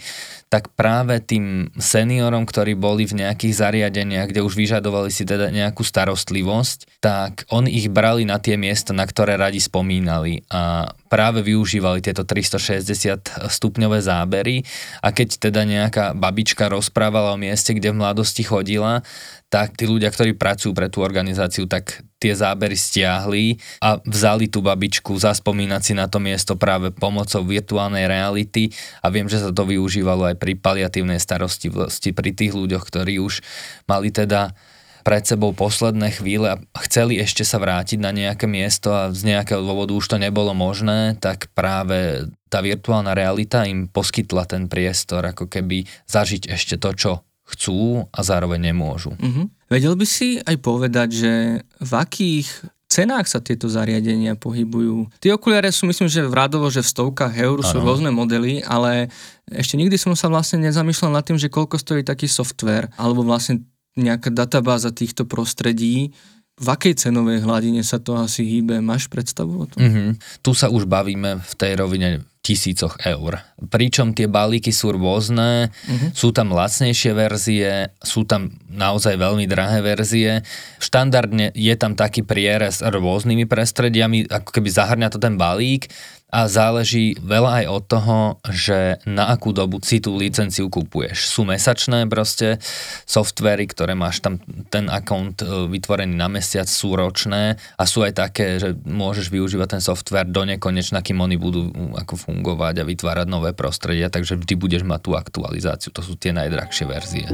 tak 0.54 0.70
práve 0.78 1.18
tým 1.22 1.74
seniorom, 1.78 2.46
ktorí 2.46 2.78
boli 2.78 3.10
v 3.10 3.26
nejakých 3.26 3.54
zariadeniach, 3.58 4.30
kde 4.30 4.46
už 4.46 4.54
vyžadovali 4.54 5.10
si 5.10 5.26
teda 5.26 5.50
nejakú 5.50 5.82
starostlivosť, 5.82 7.02
tak 7.02 7.50
oni 7.50 7.74
ich 7.74 7.90
brali 7.90 8.26
na 8.26 8.38
tie 8.38 8.54
miesta, 8.58 8.94
na 8.94 9.06
ktoré 9.10 9.34
radi 9.34 9.58
spomínali 9.58 10.46
a 10.54 10.94
práve 11.10 11.42
využívali 11.42 12.06
tieto 12.06 12.22
360 12.22 13.50
stupňové 13.50 14.00
zábery. 14.02 14.62
A 15.02 15.10
keď 15.10 15.50
teda 15.50 15.66
nejaká 15.66 16.14
babička 16.14 16.70
rozprávala 16.70 17.34
o 17.34 17.42
mieste, 17.42 17.74
kde 17.74 17.94
v 17.94 18.00
mladosti 18.02 18.46
chodila, 18.46 19.02
tak 19.50 19.74
tí 19.74 19.90
ľudia, 19.90 20.14
ktorí 20.14 20.38
pracujú 20.38 20.78
pre 20.78 20.94
tú 20.94 21.02
organizáciu, 21.02 21.66
tak 21.66 22.06
tie 22.22 22.38
zábery 22.38 22.78
stiahli 22.78 23.58
a 23.82 23.98
vzali 24.06 24.46
tú 24.46 24.62
babičku 24.62 25.18
zaspomínať 25.18 25.82
si 25.82 25.94
na 25.98 26.06
to 26.06 26.22
miesto 26.22 26.54
práve 26.54 26.94
pomocou 26.94 27.42
virtuálnej 27.42 28.06
reality. 28.06 28.70
A 29.02 29.10
viem, 29.10 29.26
že 29.26 29.42
sa 29.42 29.50
to 29.50 29.66
využívalo 29.66 30.30
aj 30.30 30.36
pri 30.38 30.54
paliatívnej 30.54 31.18
starostlivosti 31.18 32.14
pri 32.14 32.30
tých 32.38 32.54
ľuďoch, 32.54 32.86
ktorí 32.86 33.18
už 33.18 33.42
mali 33.90 34.14
teda 34.14 34.54
pred 35.02 35.26
sebou 35.26 35.56
posledné 35.56 36.14
chvíle 36.14 36.46
a 36.54 36.62
chceli 36.86 37.18
ešte 37.18 37.42
sa 37.42 37.58
vrátiť 37.58 37.98
na 37.98 38.14
nejaké 38.14 38.46
miesto 38.46 38.94
a 38.94 39.10
z 39.10 39.26
nejakého 39.34 39.66
dôvodu 39.66 39.96
už 39.98 40.06
to 40.06 40.18
nebolo 40.22 40.54
možné, 40.54 41.18
tak 41.18 41.50
práve 41.58 42.30
tá 42.52 42.62
virtuálna 42.62 43.18
realita 43.18 43.66
im 43.66 43.90
poskytla 43.90 44.46
ten 44.46 44.70
priestor, 44.70 45.26
ako 45.26 45.50
keby 45.50 45.88
zažiť 46.06 46.52
ešte 46.54 46.76
to, 46.78 46.92
čo 46.94 47.12
chcú 47.56 48.06
a 48.14 48.20
zároveň 48.22 48.74
nemôžu. 48.74 49.18
Uh-huh. 49.18 49.50
Vedel 49.70 49.98
by 49.98 50.06
si 50.06 50.38
aj 50.42 50.56
povedať, 50.62 51.10
že 51.14 51.34
v 51.82 51.92
akých 51.94 52.48
cenách 52.90 53.30
sa 53.30 53.38
tieto 53.38 53.70
zariadenia 53.70 54.34
pohybujú. 54.34 55.22
Tie 55.22 55.30
okuliare 55.30 55.70
sú 55.70 55.86
myslím, 55.86 56.10
že 56.10 56.26
v 56.26 56.34
rádovo, 56.34 56.74
že 56.74 56.82
v 56.82 56.90
stovkách 56.90 57.38
eur 57.38 57.62
sú 57.62 57.78
rôzne 57.78 58.10
modely, 58.10 58.66
ale 58.66 59.14
ešte 59.46 59.78
nikdy 59.78 59.94
som 59.94 60.18
sa 60.18 60.26
vlastne 60.26 60.66
nezamýšľal 60.66 61.14
nad 61.14 61.24
tým, 61.26 61.38
že 61.38 61.54
koľko 61.54 61.78
stojí 61.78 62.02
taký 62.02 62.26
software, 62.26 62.90
alebo 62.98 63.22
vlastne 63.22 63.62
nejaká 63.94 64.34
databáza 64.34 64.90
týchto 64.90 65.30
prostredí, 65.30 66.18
v 66.60 66.68
akej 66.68 67.08
cenovej 67.08 67.40
hladine 67.48 67.80
sa 67.88 68.04
to 68.04 68.20
asi 68.20 68.44
hýbe? 68.44 68.84
Máš 68.84 69.08
predstavu 69.08 69.64
o 69.64 69.66
tom? 69.66 69.80
Mm-hmm. 69.80 70.44
Tu 70.44 70.52
sa 70.52 70.68
už 70.68 70.92
bavíme 70.92 71.40
v 71.40 71.54
tej 71.56 71.80
rovine 71.80 72.28
tisícoch 72.40 72.96
eur. 73.04 73.44
Pričom 73.60 74.16
tie 74.16 74.26
balíky 74.26 74.72
sú 74.72 74.96
rôzne, 74.96 75.70
uh-huh. 75.70 76.10
sú 76.16 76.32
tam 76.32 76.56
lacnejšie 76.56 77.12
verzie, 77.12 77.92
sú 78.00 78.24
tam 78.24 78.56
naozaj 78.72 79.20
veľmi 79.20 79.46
drahé 79.46 79.84
verzie. 79.84 80.42
Štandardne 80.80 81.52
je 81.52 81.76
tam 81.76 82.00
taký 82.00 82.24
prierez 82.24 82.80
rôznymi 82.80 83.44
prestrediami, 83.44 84.32
ako 84.32 84.50
keby 84.56 84.70
zahrňa 84.72 85.08
to 85.12 85.20
ten 85.20 85.36
balík 85.36 85.92
a 86.30 86.46
záleží 86.46 87.18
veľa 87.18 87.52
aj 87.62 87.66
od 87.66 87.84
toho, 87.90 88.18
že 88.54 89.02
na 89.10 89.34
akú 89.34 89.50
dobu 89.50 89.82
si 89.82 89.98
tú 89.98 90.14
licenciu 90.14 90.70
kupuješ. 90.70 91.26
Sú 91.26 91.42
mesačné 91.42 92.06
proste 92.06 92.62
softvery, 93.10 93.66
ktoré 93.66 93.98
máš 93.98 94.22
tam 94.22 94.38
ten 94.70 94.88
account 94.94 95.42
e, 95.42 95.66
vytvorený 95.74 96.14
na 96.14 96.30
mesiac, 96.30 96.70
sú 96.70 96.94
ročné 96.94 97.58
a 97.58 97.84
sú 97.90 98.06
aj 98.06 98.14
také, 98.14 98.62
že 98.62 98.78
môžeš 98.86 99.34
využívať 99.34 99.78
ten 99.78 99.82
software 99.82 100.30
do 100.30 100.46
nekonečna, 100.46 101.02
kým 101.02 101.18
oni 101.18 101.42
budú 101.42 101.74
ako 101.98 102.30
fungovať 102.30 102.86
a 102.86 102.88
vytvárať 102.88 103.28
nové 103.28 103.58
prostredia, 103.58 104.14
takže 104.14 104.38
vždy 104.38 104.54
budeš 104.54 104.84
mať 104.86 105.02
tú 105.02 105.12
aktualizáciu. 105.18 105.90
To 105.98 106.06
sú 106.06 106.14
tie 106.14 106.30
najdrahšie 106.30 106.86
verzie. 106.86 107.26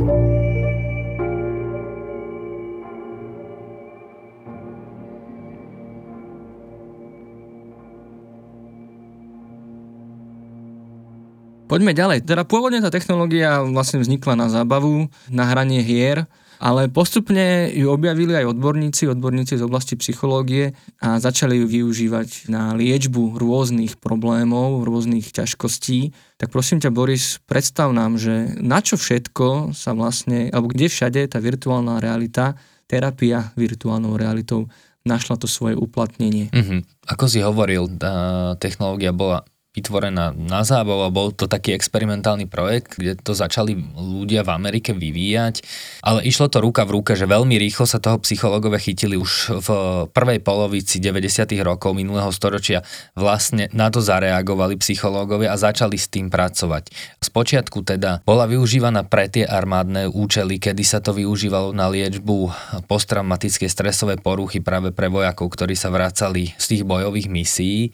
Poďme 11.66 11.98
ďalej. 11.98 12.30
Teda 12.30 12.46
pôvodne 12.46 12.78
tá 12.78 12.94
technológia 12.94 13.66
vlastne 13.66 13.98
vznikla 13.98 14.38
na 14.38 14.48
zábavu, 14.54 15.10
na 15.34 15.50
hranie 15.50 15.82
hier, 15.82 16.30
Ale 16.60 16.88
postupne 16.88 17.68
ju 17.72 17.92
objavili 17.92 18.32
aj 18.36 18.56
odborníci, 18.56 19.12
odborníci 19.12 19.60
z 19.60 19.64
oblasti 19.64 20.00
psychológie 20.00 20.72
a 21.04 21.20
začali 21.20 21.60
ju 21.60 21.66
využívať 21.68 22.48
na 22.48 22.72
liečbu 22.76 23.36
rôznych 23.36 24.00
problémov, 24.00 24.88
rôznych 24.88 25.36
ťažkostí. 25.36 26.16
Tak 26.40 26.52
prosím 26.52 26.80
ťa, 26.80 26.96
Boris, 26.96 27.44
predstav 27.44 27.92
nám, 27.92 28.16
že 28.16 28.56
na 28.60 28.80
čo 28.80 28.96
všetko 28.96 29.76
sa 29.76 29.92
vlastne, 29.92 30.48
alebo 30.52 30.72
kde 30.72 30.88
všade 30.88 31.22
tá 31.28 31.40
virtuálna 31.44 32.00
realita, 32.00 32.56
terapia 32.88 33.52
virtuálnou 33.60 34.16
realitou 34.16 34.72
našla 35.06 35.38
to 35.38 35.46
svoje 35.46 35.78
uplatnenie. 35.78 36.50
Mm-hmm. 36.50 36.80
Ako 37.14 37.30
si 37.30 37.44
hovoril, 37.44 37.86
tá 38.00 38.56
technológia 38.58 39.14
bola 39.14 39.46
vytvorená 39.76 40.32
na 40.32 40.64
zábavu 40.64 41.04
a 41.04 41.12
bol 41.12 41.36
to 41.36 41.52
taký 41.52 41.76
experimentálny 41.76 42.48
projekt, 42.48 42.96
kde 42.96 43.20
to 43.20 43.36
začali 43.36 43.76
ľudia 43.94 44.48
v 44.48 44.54
Amerike 44.56 44.96
vyvíjať, 44.96 45.62
ale 46.02 46.24
išlo 46.24 46.48
to 46.48 46.64
ruka 46.64 46.88
v 46.88 46.96
ruke, 46.96 47.12
že 47.14 47.28
veľmi 47.28 47.60
rýchlo 47.60 47.84
sa 47.84 48.00
toho 48.00 48.18
psychológové 48.24 48.80
chytili 48.80 49.20
už 49.20 49.60
v 49.60 49.70
prvej 50.16 50.40
polovici 50.40 51.04
90. 51.04 51.52
rokov 51.62 51.92
minulého 51.92 52.32
storočia 52.32 52.82
vlastne 53.14 53.68
na 53.76 53.92
to 53.92 54.00
zareagovali 54.00 54.80
psychológovia 54.80 55.52
a 55.52 55.60
začali 55.60 56.00
s 56.00 56.08
tým 56.08 56.32
pracovať. 56.32 56.90
Spočiatku 57.20 57.84
teda 57.84 58.24
bola 58.24 58.48
využívaná 58.48 59.04
pre 59.06 59.28
tie 59.28 59.44
armádne 59.44 60.08
účely, 60.08 60.58
kedy 60.58 60.84
sa 60.88 61.04
to 61.04 61.12
využívalo 61.12 61.76
na 61.76 61.92
liečbu 61.92 62.50
posttraumatické 62.88 63.68
stresové 63.68 64.16
poruchy 64.16 64.64
práve 64.64 64.96
pre 64.96 65.12
vojakov, 65.12 65.52
ktorí 65.52 65.76
sa 65.76 65.92
vracali 65.92 66.56
z 66.56 66.66
tých 66.66 66.84
bojových 66.88 67.28
misií. 67.28 67.92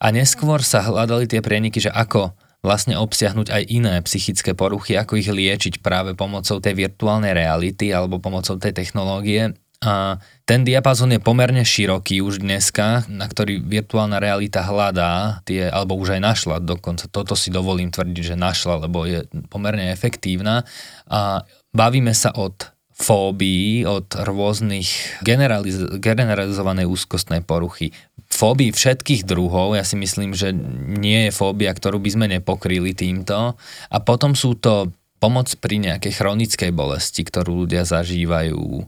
A 0.00 0.06
neskôr 0.10 0.64
sa 0.64 0.80
hľadali 0.80 1.28
tie 1.28 1.44
prieniky, 1.44 1.76
že 1.84 1.92
ako 1.92 2.32
vlastne 2.64 2.96
obsiahnuť 2.96 3.48
aj 3.52 3.62
iné 3.68 3.94
psychické 4.04 4.52
poruchy, 4.52 4.96
ako 4.96 5.16
ich 5.16 5.28
liečiť 5.28 5.80
práve 5.80 6.12
pomocou 6.16 6.60
tej 6.60 6.76
virtuálnej 6.76 7.32
reality 7.32 7.92
alebo 7.92 8.20
pomocou 8.20 8.56
tej 8.56 8.72
technológie. 8.76 9.56
A 9.80 10.20
ten 10.44 10.60
diapazon 10.60 11.08
je 11.16 11.24
pomerne 11.24 11.64
široký 11.64 12.20
už 12.20 12.44
dneska, 12.44 13.08
na 13.08 13.24
ktorý 13.24 13.64
virtuálna 13.64 14.20
realita 14.20 14.60
hľadá 14.60 15.40
tie, 15.48 15.72
alebo 15.72 15.96
už 15.96 16.16
aj 16.16 16.20
našla, 16.20 16.56
dokonca 16.60 17.08
toto 17.08 17.32
si 17.32 17.48
dovolím 17.48 17.88
tvrdiť, 17.88 18.36
že 18.36 18.36
našla, 18.36 18.84
lebo 18.84 19.08
je 19.08 19.24
pomerne 19.48 19.88
efektívna. 19.88 20.68
A 21.08 21.48
bavíme 21.72 22.12
sa 22.12 22.28
od 22.36 22.69
fóbií, 23.00 23.88
od 23.88 24.12
rôznych 24.12 25.20
generaliz- 25.24 25.96
generalizovanej 25.98 26.84
úzkostnej 26.84 27.40
poruchy, 27.40 27.96
fóbii 28.30 28.70
všetkých 28.70 29.26
druhov, 29.26 29.74
ja 29.74 29.82
si 29.82 29.98
myslím, 29.98 30.36
že 30.36 30.54
nie 30.86 31.28
je 31.28 31.32
fóbia, 31.34 31.74
ktorú 31.74 31.98
by 31.98 32.10
sme 32.12 32.26
nepokryli 32.30 32.94
týmto. 32.94 33.58
A 33.90 33.96
potom 34.04 34.38
sú 34.38 34.54
to 34.54 34.92
pomoc 35.20 35.52
pri 35.60 35.82
nejakej 35.82 36.16
chronickej 36.16 36.70
bolesti, 36.72 37.26
ktorú 37.26 37.66
ľudia 37.66 37.84
zažívajú. 37.84 38.86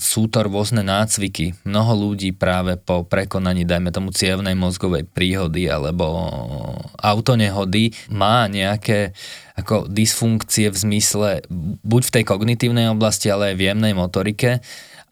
Sú 0.00 0.32
to 0.32 0.40
rôzne 0.48 0.80
nácviky. 0.80 1.60
Mnoho 1.68 2.08
ľudí 2.08 2.32
práve 2.32 2.80
po 2.80 3.04
prekonaní, 3.04 3.68
dajme 3.68 3.92
tomu, 3.92 4.16
cievnej 4.16 4.56
mozgovej 4.56 5.04
príhody 5.04 5.68
alebo 5.68 6.08
autonehody 6.96 7.92
má 8.08 8.48
nejaké 8.48 9.12
ako 9.60 9.86
dysfunkcie 9.86 10.72
v 10.72 10.76
zmysle 10.76 11.28
buď 11.84 12.02
v 12.08 12.14
tej 12.16 12.24
kognitívnej 12.24 12.88
oblasti, 12.88 13.28
ale 13.28 13.52
aj 13.52 13.56
v 13.60 13.66
jemnej 13.68 13.94
motorike 13.94 14.64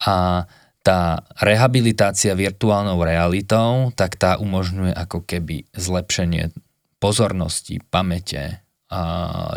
a 0.02 0.48
tá 0.80 1.20
rehabilitácia 1.44 2.32
virtuálnou 2.32 2.96
realitou, 3.04 3.92
tak 3.92 4.16
tá 4.16 4.40
umožňuje 4.40 4.96
ako 4.96 5.28
keby 5.28 5.68
zlepšenie 5.76 6.48
pozornosti, 6.96 7.84
pamäte 7.92 8.64
a 8.88 9.00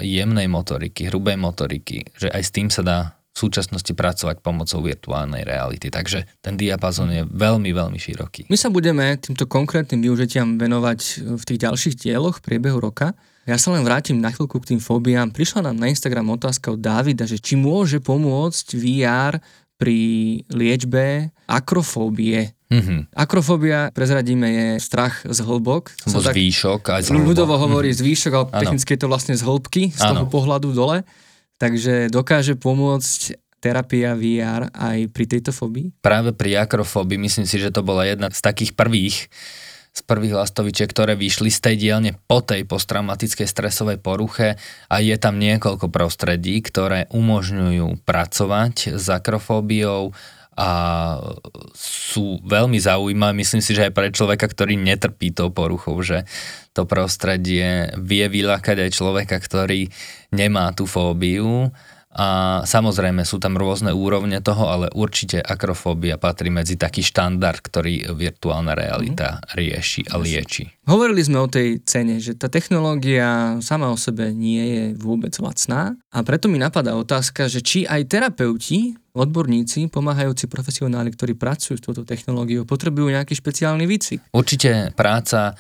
jemnej 0.04 0.52
motoriky, 0.52 1.08
hrubej 1.08 1.40
motoriky, 1.40 2.04
že 2.20 2.28
aj 2.28 2.42
s 2.44 2.52
tým 2.52 2.68
sa 2.68 2.84
dá 2.84 3.00
v 3.32 3.38
súčasnosti 3.48 3.96
pracovať 3.96 4.44
pomocou 4.44 4.84
virtuálnej 4.84 5.48
reality. 5.48 5.88
Takže 5.88 6.28
ten 6.44 6.60
diapazon 6.60 7.08
je 7.16 7.24
veľmi, 7.24 7.72
veľmi 7.72 7.96
široký. 7.96 8.52
My 8.52 8.60
sa 8.60 8.68
budeme 8.68 9.16
týmto 9.16 9.48
konkrétnym 9.48 10.04
využitiam 10.04 10.60
venovať 10.60 11.24
v 11.40 11.44
tých 11.48 11.60
ďalších 11.64 11.96
dieloch 11.96 12.44
v 12.44 12.46
priebehu 12.52 12.84
roka. 12.84 13.16
Ja 13.50 13.58
sa 13.58 13.74
len 13.74 13.82
vrátim 13.82 14.22
na 14.22 14.30
chvíľku 14.30 14.62
k 14.62 14.76
tým 14.76 14.82
fóbiám. 14.82 15.34
Prišla 15.34 15.66
nám 15.66 15.78
na 15.82 15.90
Instagram 15.90 16.38
otázka 16.38 16.78
od 16.78 16.82
Davida, 16.82 17.26
že 17.26 17.42
či 17.42 17.58
môže 17.58 17.98
pomôcť 17.98 18.78
VR 18.78 19.42
pri 19.82 20.00
liečbe 20.54 21.34
akrofóbie. 21.50 22.54
Mm-hmm. 22.70 23.18
Akrofóbia, 23.18 23.90
prezradíme, 23.90 24.46
je 24.46 24.68
strach 24.78 25.26
z 25.26 25.42
hĺbok. 25.42 25.90
Zo 26.06 26.22
zvýšok 26.22 26.82
aj 26.86 27.02
z. 27.10 27.18
Ľudovo 27.18 27.58
hovorí 27.58 27.90
mm-hmm. 27.90 28.06
zvýšok, 28.06 28.32
ale 28.32 28.46
technicky 28.62 28.94
je 28.94 29.02
to 29.02 29.10
vlastne 29.10 29.34
z 29.34 29.42
hĺbky, 29.42 29.90
z 29.90 30.02
ano. 30.06 30.24
toho 30.24 30.28
pohľadu 30.30 30.70
dole. 30.72 31.02
Takže 31.58 32.14
dokáže 32.14 32.54
pomôcť 32.62 33.42
terapia 33.62 34.14
VR 34.18 34.70
aj 34.74 35.10
pri 35.14 35.26
tejto 35.26 35.50
fóbii? 35.54 35.98
Práve 36.02 36.34
pri 36.34 36.62
akrofóbii 36.62 37.18
myslím 37.22 37.46
si, 37.50 37.58
že 37.62 37.74
to 37.74 37.86
bola 37.86 38.06
jedna 38.06 38.30
z 38.30 38.42
takých 38.42 38.74
prvých 38.74 39.30
z 39.92 40.02
prvých 40.08 40.40
lastovičiek, 40.40 40.88
ktoré 40.88 41.20
vyšli 41.20 41.52
z 41.52 41.60
tej 41.60 41.76
dielne 41.76 42.12
po 42.16 42.40
tej 42.40 42.64
posttraumatickej 42.64 43.44
stresovej 43.44 44.00
poruche 44.00 44.56
a 44.88 44.96
je 45.04 45.16
tam 45.20 45.36
niekoľko 45.36 45.92
prostredí, 45.92 46.64
ktoré 46.64 47.12
umožňujú 47.12 48.00
pracovať 48.08 48.96
s 48.96 49.06
akrofóbiou 49.12 50.16
a 50.56 50.70
sú 51.76 52.44
veľmi 52.44 52.76
zaujímavé. 52.76 53.40
Myslím 53.40 53.64
si, 53.64 53.72
že 53.72 53.88
aj 53.88 53.96
pre 53.96 54.08
človeka, 54.12 54.48
ktorý 54.52 54.76
netrpí 54.80 55.32
tou 55.32 55.52
poruchou, 55.52 56.00
že 56.04 56.28
to 56.72 56.88
prostredie 56.88 57.92
vie 58.00 58.26
vylákať 58.28 58.88
aj 58.88 58.96
človeka, 58.96 59.40
ktorý 59.40 59.92
nemá 60.32 60.72
tú 60.76 60.88
fóbiu 60.88 61.72
a 62.12 62.60
samozrejme 62.68 63.24
sú 63.24 63.40
tam 63.40 63.56
rôzne 63.56 63.96
úrovne 63.96 64.44
toho, 64.44 64.68
ale 64.68 64.92
určite 64.92 65.40
akrofóbia 65.40 66.20
patrí 66.20 66.52
medzi 66.52 66.76
taký 66.76 67.00
štandard, 67.00 67.64
ktorý 67.64 68.12
virtuálna 68.12 68.76
realita 68.76 69.40
mm. 69.40 69.44
rieši 69.56 70.02
a 70.12 70.20
lieči. 70.20 70.68
Hovorili 70.92 71.24
sme 71.24 71.40
o 71.40 71.48
tej 71.48 71.80
cene, 71.88 72.20
že 72.20 72.36
tá 72.36 72.52
technológia 72.52 73.56
sama 73.64 73.88
o 73.88 73.96
sebe 73.96 74.36
nie 74.36 74.60
je 74.60 74.84
vôbec 75.00 75.32
lacná 75.40 75.96
a 76.12 76.20
preto 76.20 76.52
mi 76.52 76.60
napadá 76.60 77.00
otázka, 77.00 77.48
že 77.48 77.64
či 77.64 77.88
aj 77.88 78.12
terapeuti, 78.12 79.00
odborníci, 79.16 79.88
pomáhajúci 79.88 80.52
profesionáli, 80.52 81.16
ktorí 81.16 81.40
pracujú 81.40 81.80
s 81.80 81.84
touto 81.84 82.04
technológiou, 82.04 82.68
potrebujú 82.68 83.08
nejaký 83.08 83.40
špeciálny 83.40 83.88
výcvik. 83.88 84.20
Určite 84.36 84.92
práca 85.00 85.56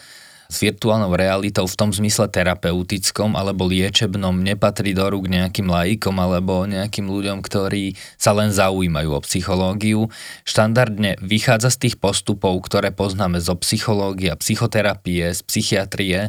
s 0.52 0.60
virtuálnou 0.60 1.16
realitou 1.16 1.64
v 1.64 1.80
tom 1.80 1.96
zmysle 1.96 2.28
terapeutickom 2.28 3.40
alebo 3.40 3.72
liečebnom 3.72 4.44
nepatrí 4.44 4.92
do 4.92 5.08
rúk 5.08 5.32
nejakým 5.32 5.72
laikom 5.72 6.20
alebo 6.20 6.68
nejakým 6.68 7.08
ľuďom, 7.08 7.40
ktorí 7.40 7.96
sa 8.20 8.36
len 8.36 8.52
zaujímajú 8.52 9.16
o 9.16 9.24
psychológiu. 9.24 10.12
Štandardne 10.44 11.16
vychádza 11.24 11.72
z 11.72 11.88
tých 11.88 11.96
postupov, 12.04 12.60
ktoré 12.68 12.92
poznáme 12.92 13.40
zo 13.40 13.56
psychológie, 13.64 14.36
psychoterapie, 14.36 15.32
z 15.32 15.42
psychiatrie 15.48 16.20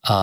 a 0.00 0.18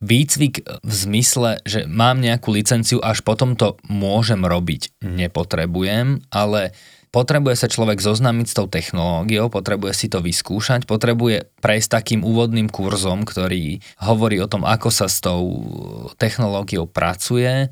výcvik 0.00 0.64
v 0.64 0.92
zmysle, 0.92 1.60
že 1.68 1.84
mám 1.84 2.24
nejakú 2.24 2.56
licenciu, 2.56 3.04
až 3.04 3.20
potom 3.20 3.52
to 3.52 3.76
môžem 3.84 4.40
robiť, 4.40 4.96
nepotrebujem, 5.04 6.24
ale 6.32 6.72
potrebuje 7.10 7.54
sa 7.58 7.68
človek 7.68 7.98
zoznámiť 7.98 8.46
s 8.46 8.56
tou 8.56 8.66
technológiou, 8.70 9.50
potrebuje 9.50 9.92
si 9.94 10.06
to 10.06 10.22
vyskúšať, 10.22 10.86
potrebuje 10.86 11.50
prejsť 11.58 11.88
takým 11.90 12.20
úvodným 12.22 12.70
kurzom, 12.70 13.26
ktorý 13.26 13.82
hovorí 14.02 14.38
o 14.38 14.50
tom, 14.50 14.62
ako 14.62 14.88
sa 14.94 15.10
s 15.10 15.18
tou 15.18 15.42
technológiou 16.16 16.86
pracuje. 16.86 17.68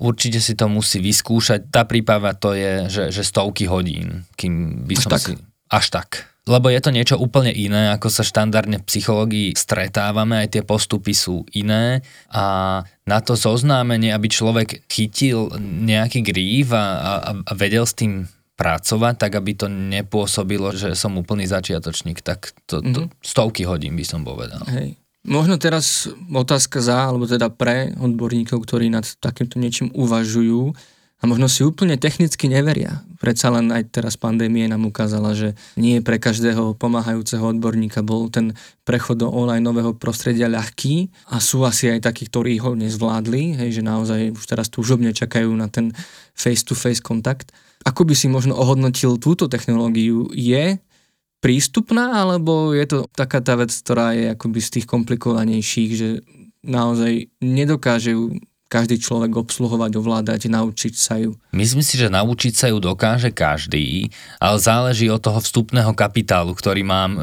Určite 0.00 0.40
si 0.40 0.56
to 0.56 0.70
musí 0.70 1.02
vyskúšať. 1.02 1.68
Tá 1.68 1.84
príprava 1.84 2.32
to 2.32 2.56
je, 2.56 2.88
že, 2.88 3.04
že 3.12 3.22
stovky 3.26 3.68
hodín, 3.68 4.24
kým 4.38 4.86
by 4.88 4.94
som 4.96 5.10
až 5.12 5.14
tak. 5.14 5.22
si... 5.26 5.32
Až 5.70 5.86
tak. 5.92 6.08
Lebo 6.48 6.72
je 6.72 6.80
to 6.80 6.90
niečo 6.90 7.20
úplne 7.20 7.52
iné, 7.52 7.92
ako 7.92 8.08
sa 8.08 8.24
štandardne 8.24 8.80
v 8.80 8.88
psychológii 8.88 9.48
stretávame, 9.52 10.40
aj 10.40 10.56
tie 10.56 10.62
postupy 10.64 11.12
sú 11.12 11.44
iné 11.52 12.00
a 12.32 12.80
na 13.04 13.18
to 13.20 13.36
zoznámenie, 13.36 14.08
aby 14.08 14.26
človek 14.32 14.88
chytil 14.88 15.52
nejaký 15.60 16.24
grív 16.24 16.72
a, 16.72 16.80
a, 16.80 17.12
a 17.44 17.52
vedel 17.52 17.84
s 17.84 17.92
tým 17.92 18.24
pracovať, 18.60 19.14
tak 19.16 19.32
aby 19.40 19.56
to 19.56 19.72
nepôsobilo, 19.72 20.76
že 20.76 20.92
som 20.92 21.16
úplný 21.16 21.48
začiatočník, 21.48 22.20
tak 22.20 22.52
to, 22.68 22.84
to 22.84 23.08
mm-hmm. 23.08 23.24
stovky 23.24 23.64
hodín 23.64 23.96
by 23.96 24.04
som 24.04 24.20
povedal. 24.20 24.60
Hej. 24.68 25.00
Možno 25.24 25.56
teraz 25.56 26.08
otázka 26.28 26.84
za, 26.84 27.08
alebo 27.08 27.24
teda 27.24 27.48
pre 27.48 27.96
odborníkov, 27.96 28.60
ktorí 28.60 28.92
nad 28.92 29.08
takýmto 29.20 29.56
niečím 29.56 29.88
uvažujú 29.96 30.76
a 31.20 31.28
možno 31.28 31.52
si 31.52 31.60
úplne 31.60 32.00
technicky 32.00 32.48
neveria. 32.48 33.04
Predsa 33.20 33.52
len 33.52 33.68
aj 33.68 33.92
teraz 33.92 34.16
pandémie 34.16 34.64
nám 34.64 34.88
ukázala, 34.88 35.36
že 35.36 35.52
nie 35.76 36.00
pre 36.00 36.16
každého 36.16 36.72
pomáhajúceho 36.80 37.44
odborníka 37.52 38.00
bol 38.00 38.32
ten 38.32 38.56
prechod 38.88 39.20
do 39.20 39.28
online 39.28 39.60
nového 39.60 39.92
prostredia 39.92 40.48
ľahký 40.48 41.12
a 41.28 41.36
sú 41.36 41.68
asi 41.68 41.92
aj 41.92 42.08
takí, 42.08 42.24
ktorí 42.24 42.56
ho 42.64 42.72
nezvládli, 42.72 43.60
hej, 43.60 43.80
že 43.80 43.82
naozaj 43.84 44.32
už 44.32 44.44
teraz 44.48 44.72
túžobne 44.72 45.12
čakajú 45.12 45.52
na 45.52 45.68
ten 45.68 45.92
face-to-face 46.32 47.04
kontakt. 47.04 47.52
Ako 47.86 48.04
by 48.04 48.14
si 48.14 48.28
možno 48.28 48.56
ohodnotil 48.56 49.16
túto 49.16 49.48
technológiu? 49.48 50.28
Je 50.36 50.78
prístupná, 51.40 52.20
alebo 52.20 52.76
je 52.76 52.84
to 52.84 52.98
taká 53.16 53.40
tá 53.40 53.56
vec, 53.56 53.72
ktorá 53.72 54.12
je 54.12 54.36
akoby 54.36 54.60
z 54.60 54.70
tých 54.78 54.86
komplikovanejších, 54.86 55.90
že 55.96 56.08
naozaj 56.60 57.32
nedokáže 57.40 58.12
ju 58.12 58.36
každý 58.70 59.02
človek 59.02 59.34
obsluhovať, 59.34 59.98
ovládať, 59.98 60.46
naučiť 60.46 60.94
sa 60.94 61.18
ju? 61.18 61.34
Myslím 61.50 61.82
si, 61.82 61.98
že 61.98 62.06
naučiť 62.06 62.54
sa 62.54 62.66
ju 62.70 62.78
dokáže 62.78 63.34
každý, 63.34 64.14
ale 64.38 64.62
záleží 64.62 65.10
od 65.10 65.18
toho 65.18 65.42
vstupného 65.42 65.90
kapitálu, 65.90 66.54
ktorý 66.54 66.86
mám 66.86 67.10
e, 67.18 67.20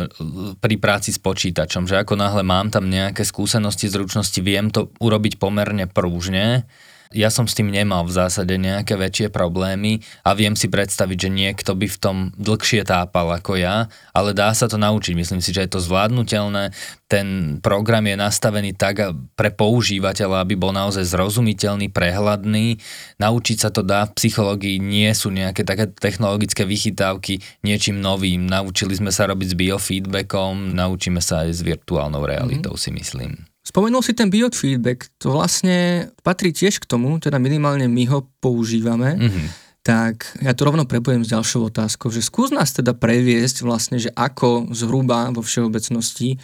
pri 0.59 0.75
práci 0.75 1.15
s 1.15 1.19
počítačom, 1.23 1.87
že 1.87 2.03
ako 2.03 2.19
náhle 2.19 2.43
mám 2.43 2.67
tam 2.67 2.91
nejaké 2.91 3.23
skúsenosti, 3.23 3.87
zručnosti, 3.87 4.35
viem 4.43 4.67
to 4.67 4.91
urobiť 4.99 5.39
pomerne 5.39 5.87
prúžne, 5.87 6.67
ja 7.15 7.31
som 7.31 7.47
s 7.47 7.55
tým 7.55 7.71
nemal 7.71 8.03
v 8.03 8.15
zásade 8.15 8.55
nejaké 8.59 8.99
väčšie 8.99 9.27
problémy 9.31 10.03
a 10.27 10.35
viem 10.35 10.55
si 10.55 10.67
predstaviť, 10.67 11.17
že 11.27 11.29
niekto 11.31 11.71
by 11.77 11.87
v 11.87 11.97
tom 12.01 12.17
dlhšie 12.35 12.83
tápal 12.83 13.31
ako 13.31 13.59
ja, 13.59 13.87
ale 14.11 14.35
dá 14.35 14.51
sa 14.51 14.67
to 14.67 14.75
naučiť. 14.75 15.13
Myslím 15.15 15.39
si, 15.39 15.55
že 15.55 15.63
je 15.67 15.71
to 15.77 15.83
zvládnutelné. 15.83 16.75
Ten 17.07 17.59
program 17.63 18.03
je 18.03 18.19
nastavený 18.19 18.75
tak 18.75 18.99
pre 19.39 19.49
používateľa, 19.55 20.43
aby 20.43 20.59
bol 20.59 20.75
naozaj 20.75 21.07
zrozumiteľný, 21.07 21.87
prehľadný. 21.87 22.83
Naučiť 23.23 23.57
sa 23.63 23.69
to 23.71 23.79
dá 23.79 24.03
v 24.11 24.15
psychológii, 24.19 24.83
nie 24.83 25.07
sú 25.15 25.31
nejaké 25.31 25.63
také 25.63 25.87
technologické 25.87 26.67
vychytávky 26.67 27.39
niečím 27.63 28.03
novým. 28.03 28.43
Naučili 28.43 28.95
sme 28.99 29.15
sa 29.15 29.27
robiť 29.31 29.55
s 29.55 29.59
biofeedbackom, 29.59 30.75
naučíme 30.75 31.23
sa 31.23 31.47
aj 31.47 31.55
s 31.55 31.61
virtuálnou 31.63 32.27
realitou, 32.27 32.75
mm-hmm. 32.75 32.91
si 32.91 32.99
myslím. 32.99 33.31
Spomenul 33.67 33.99
si 33.99 34.15
ten 34.15 34.31
biofeedback, 34.31 35.19
to 35.19 35.35
vlastne 35.35 36.07
patrí 36.23 36.55
tiež 36.55 36.79
k 36.79 36.87
tomu, 36.87 37.19
teda 37.19 37.35
minimálne 37.35 37.91
my 37.91 38.03
ho 38.07 38.23
používame, 38.39 39.19
mm-hmm. 39.19 39.47
tak 39.83 40.23
ja 40.39 40.55
to 40.55 40.71
rovno 40.71 40.87
prepojem 40.87 41.27
s 41.27 41.35
ďalšou 41.35 41.67
otázkou, 41.67 42.07
že 42.07 42.23
skús 42.23 42.55
nás 42.55 42.71
teda 42.71 42.95
previesť 42.95 43.67
vlastne, 43.67 43.99
že 43.99 44.07
ako 44.15 44.71
zhruba 44.71 45.27
vo 45.35 45.43
všeobecnosti 45.43 46.39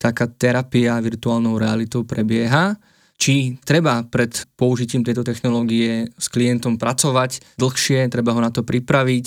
taká 0.00 0.32
terapia 0.32 0.96
virtuálnou 0.96 1.60
realitou 1.60 2.08
prebieha, 2.08 2.80
či 3.20 3.60
treba 3.60 4.02
pred 4.08 4.32
použitím 4.56 5.04
tejto 5.04 5.28
technológie 5.28 6.08
s 6.16 6.26
klientom 6.32 6.80
pracovať 6.80 7.60
dlhšie, 7.60 8.08
treba 8.08 8.32
ho 8.32 8.40
na 8.40 8.48
to 8.48 8.64
pripraviť, 8.64 9.24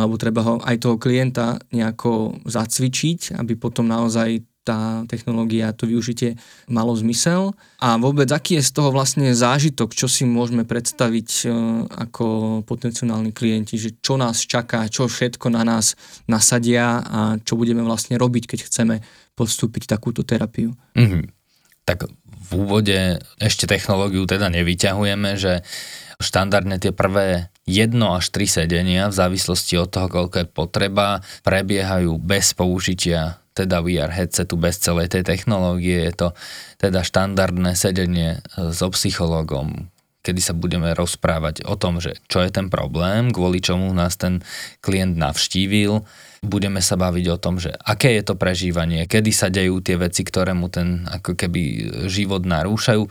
alebo 0.00 0.16
treba 0.16 0.40
ho 0.48 0.54
aj 0.64 0.80
toho 0.80 0.96
klienta 0.96 1.60
nejako 1.76 2.40
zacvičiť, 2.48 3.36
aby 3.36 3.52
potom 3.60 3.84
naozaj 3.84 4.40
tá 4.66 5.06
technológia, 5.06 5.70
to 5.70 5.86
využitie 5.86 6.34
malo 6.66 6.90
zmysel 6.98 7.54
a 7.78 7.94
vôbec 8.02 8.26
aký 8.26 8.58
je 8.58 8.66
z 8.66 8.74
toho 8.74 8.90
vlastne 8.90 9.30
zážitok, 9.30 9.94
čo 9.94 10.10
si 10.10 10.26
môžeme 10.26 10.66
predstaviť 10.66 11.30
e, 11.46 11.48
ako 11.86 12.26
potenciálni 12.66 13.30
klienti, 13.30 13.78
že 13.78 13.94
čo 14.02 14.18
nás 14.18 14.42
čaká, 14.42 14.90
čo 14.90 15.06
všetko 15.06 15.54
na 15.54 15.62
nás 15.62 15.94
nasadia 16.26 16.98
a 17.06 17.20
čo 17.38 17.54
budeme 17.54 17.86
vlastne 17.86 18.18
robiť, 18.18 18.50
keď 18.50 18.60
chceme 18.66 18.94
podstúpiť 19.38 19.86
takúto 19.86 20.26
terapiu. 20.26 20.74
Mm-hmm. 20.98 21.22
Tak 21.86 22.10
v 22.46 22.50
úvode 22.58 23.22
ešte 23.38 23.70
technológiu 23.70 24.26
teda 24.26 24.50
nevyťahujeme, 24.50 25.38
že 25.38 25.62
štandardne 26.18 26.80
tie 26.80 26.90
prvé 26.96 27.52
jedno 27.68 28.16
až 28.16 28.32
tri 28.32 28.48
sedenia 28.48 29.10
v 29.10 29.18
závislosti 29.18 29.74
od 29.76 29.90
toho, 29.90 30.08
koľko 30.08 30.36
je 30.42 30.48
potreba, 30.48 31.20
prebiehajú 31.42 32.16
bez 32.16 32.56
použitia 32.56 33.42
teda 33.56 33.80
VR 33.80 34.12
headsetu 34.12 34.60
bez 34.60 34.76
celej 34.76 35.08
tej 35.08 35.24
technológie. 35.24 36.04
Je 36.04 36.12
to 36.12 36.28
teda 36.76 37.00
štandardné 37.00 37.72
sedenie 37.72 38.44
e, 38.44 38.70
so 38.76 38.92
psychológom, 38.92 39.88
kedy 40.20 40.40
sa 40.44 40.52
budeme 40.52 40.92
rozprávať 40.92 41.64
o 41.64 41.80
tom, 41.80 41.96
že 41.96 42.20
čo 42.28 42.44
je 42.44 42.52
ten 42.52 42.68
problém, 42.68 43.32
kvôli 43.32 43.64
čomu 43.64 43.88
nás 43.96 44.20
ten 44.20 44.44
klient 44.84 45.16
navštívil. 45.16 46.04
Budeme 46.44 46.84
sa 46.84 47.00
baviť 47.00 47.26
o 47.32 47.40
tom, 47.40 47.56
že 47.56 47.72
aké 47.72 48.12
je 48.20 48.22
to 48.22 48.36
prežívanie, 48.36 49.08
kedy 49.08 49.32
sa 49.32 49.48
dejú 49.48 49.80
tie 49.80 49.96
veci, 49.96 50.20
ktoré 50.20 50.52
mu 50.52 50.68
ten 50.68 51.08
ako 51.08 51.32
keby 51.32 51.62
život 52.12 52.44
narúšajú 52.44 53.08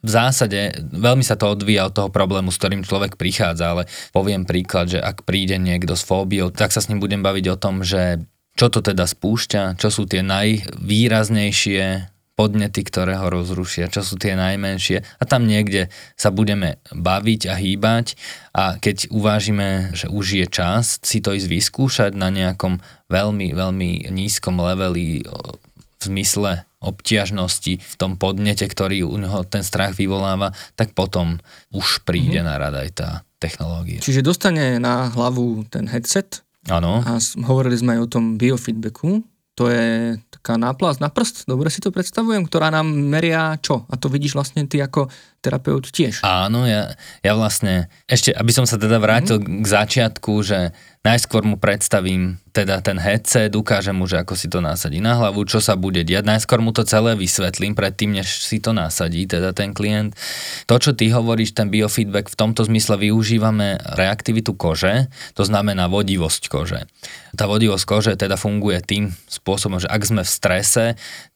v 0.00 0.08
zásade 0.08 0.80
veľmi 0.96 1.20
sa 1.20 1.36
to 1.36 1.52
odvíja 1.52 1.84
od 1.88 1.92
toho 1.92 2.08
problému, 2.08 2.48
s 2.48 2.56
ktorým 2.56 2.88
človek 2.88 3.20
prichádza, 3.20 3.76
ale 3.76 3.82
poviem 4.16 4.48
príklad, 4.48 4.88
že 4.88 4.96
ak 5.00 5.28
príde 5.28 5.60
niekto 5.60 5.92
s 5.92 6.08
fóbiou, 6.08 6.48
tak 6.48 6.72
sa 6.72 6.80
s 6.80 6.88
ním 6.88 7.04
budem 7.04 7.20
baviť 7.20 7.44
o 7.52 7.60
tom, 7.60 7.84
že 7.84 8.24
čo 8.60 8.68
to 8.68 8.84
teda 8.84 9.08
spúšťa, 9.08 9.80
čo 9.80 9.88
sú 9.88 10.04
tie 10.04 10.20
najvýraznejšie 10.20 12.12
podnety, 12.36 12.84
ktoré 12.84 13.16
ho 13.16 13.32
rozrušia, 13.32 13.88
čo 13.88 14.04
sú 14.04 14.20
tie 14.20 14.36
najmenšie? 14.36 15.00
A 15.00 15.24
tam 15.24 15.48
niekde 15.48 15.88
sa 16.12 16.28
budeme 16.28 16.76
baviť 16.92 17.40
a 17.48 17.56
hýbať. 17.56 18.20
A 18.52 18.76
keď 18.76 19.08
uvážime, 19.08 19.96
že 19.96 20.12
už 20.12 20.44
je 20.44 20.46
čas 20.48 21.00
si 21.00 21.24
to 21.24 21.32
ísť 21.32 21.48
vyskúšať 21.48 22.12
na 22.12 22.28
nejakom 22.28 22.84
veľmi, 23.08 23.56
veľmi 23.56 24.12
nízkom 24.12 24.60
leveli 24.60 25.24
v 25.24 26.02
zmysle 26.04 26.68
obťažnosti 26.80 27.80
v 27.80 27.94
tom 27.96 28.20
podnete, 28.20 28.68
ktorý 28.68 29.08
u 29.08 29.16
neho 29.20 29.40
ten 29.48 29.64
strach 29.64 29.96
vyvoláva, 29.96 30.52
tak 30.76 30.92
potom 30.92 31.40
už 31.72 32.04
príde 32.08 32.40
mm-hmm. 32.40 32.48
na 32.48 32.60
rad 32.60 32.76
aj 32.76 32.90
tá 32.92 33.08
technológia. 33.40 34.04
Čiže 34.04 34.24
dostane 34.24 34.80
na 34.80 35.12
hlavu 35.12 35.64
ten 35.68 35.88
headset, 35.88 36.40
Áno. 36.68 37.00
A 37.00 37.16
hovorili 37.48 37.78
sme 37.78 37.96
aj 37.96 38.00
o 38.04 38.10
tom 38.10 38.24
biofeedbacku. 38.36 39.24
To 39.58 39.68
je 39.68 40.16
taká 40.32 40.56
náplast 40.56 41.04
na 41.04 41.12
prst, 41.12 41.44
dobre 41.44 41.68
si 41.68 41.84
to 41.84 41.92
predstavujem, 41.92 42.48
ktorá 42.48 42.72
nám 42.72 42.88
meria 42.88 43.60
čo? 43.60 43.84
A 43.92 44.00
to 44.00 44.08
vidíš 44.08 44.32
vlastne 44.32 44.64
ty 44.64 44.80
ako 44.80 45.12
terapeut 45.40 45.88
tiež. 45.88 46.20
Áno, 46.20 46.68
ja, 46.68 46.92
ja 47.24 47.32
vlastne, 47.32 47.88
ešte 48.04 48.30
aby 48.36 48.52
som 48.52 48.68
sa 48.68 48.76
teda 48.76 49.00
vrátil 49.00 49.40
mm. 49.40 49.64
k 49.64 49.66
začiatku, 49.66 50.32
že 50.44 50.76
najskôr 51.00 51.48
mu 51.48 51.56
predstavím 51.56 52.36
teda 52.50 52.82
ten 52.82 52.98
headset, 52.98 53.54
ukážem 53.54 53.94
mu, 53.94 54.10
že 54.10 54.20
ako 54.20 54.34
si 54.34 54.50
to 54.50 54.58
nasadí 54.58 54.98
na 54.98 55.14
hlavu, 55.14 55.46
čo 55.46 55.62
sa 55.62 55.78
bude 55.78 56.02
diať. 56.02 56.26
Najskôr 56.26 56.58
mu 56.58 56.74
to 56.74 56.82
celé 56.82 57.14
vysvetlím 57.14 57.78
predtým, 57.78 58.10
než 58.20 58.42
si 58.42 58.58
to 58.58 58.74
nasadí, 58.74 59.24
teda 59.24 59.54
ten 59.54 59.70
klient. 59.70 60.18
To, 60.66 60.76
čo 60.76 60.92
ty 60.92 61.08
hovoríš, 61.14 61.54
ten 61.54 61.70
biofeedback, 61.70 62.28
v 62.28 62.36
tomto 62.36 62.66
zmysle 62.66 62.98
využívame 63.00 63.78
reaktivitu 63.96 64.58
kože, 64.58 65.08
to 65.38 65.46
znamená 65.46 65.86
vodivosť 65.86 66.42
kože. 66.50 66.90
Tá 67.38 67.46
vodivosť 67.46 67.84
kože 67.86 68.12
teda 68.18 68.34
funguje 68.34 68.82
tým 68.82 69.14
spôsobom, 69.30 69.78
že 69.78 69.86
ak 69.86 70.02
sme 70.02 70.22
v 70.26 70.30
strese, 70.30 70.84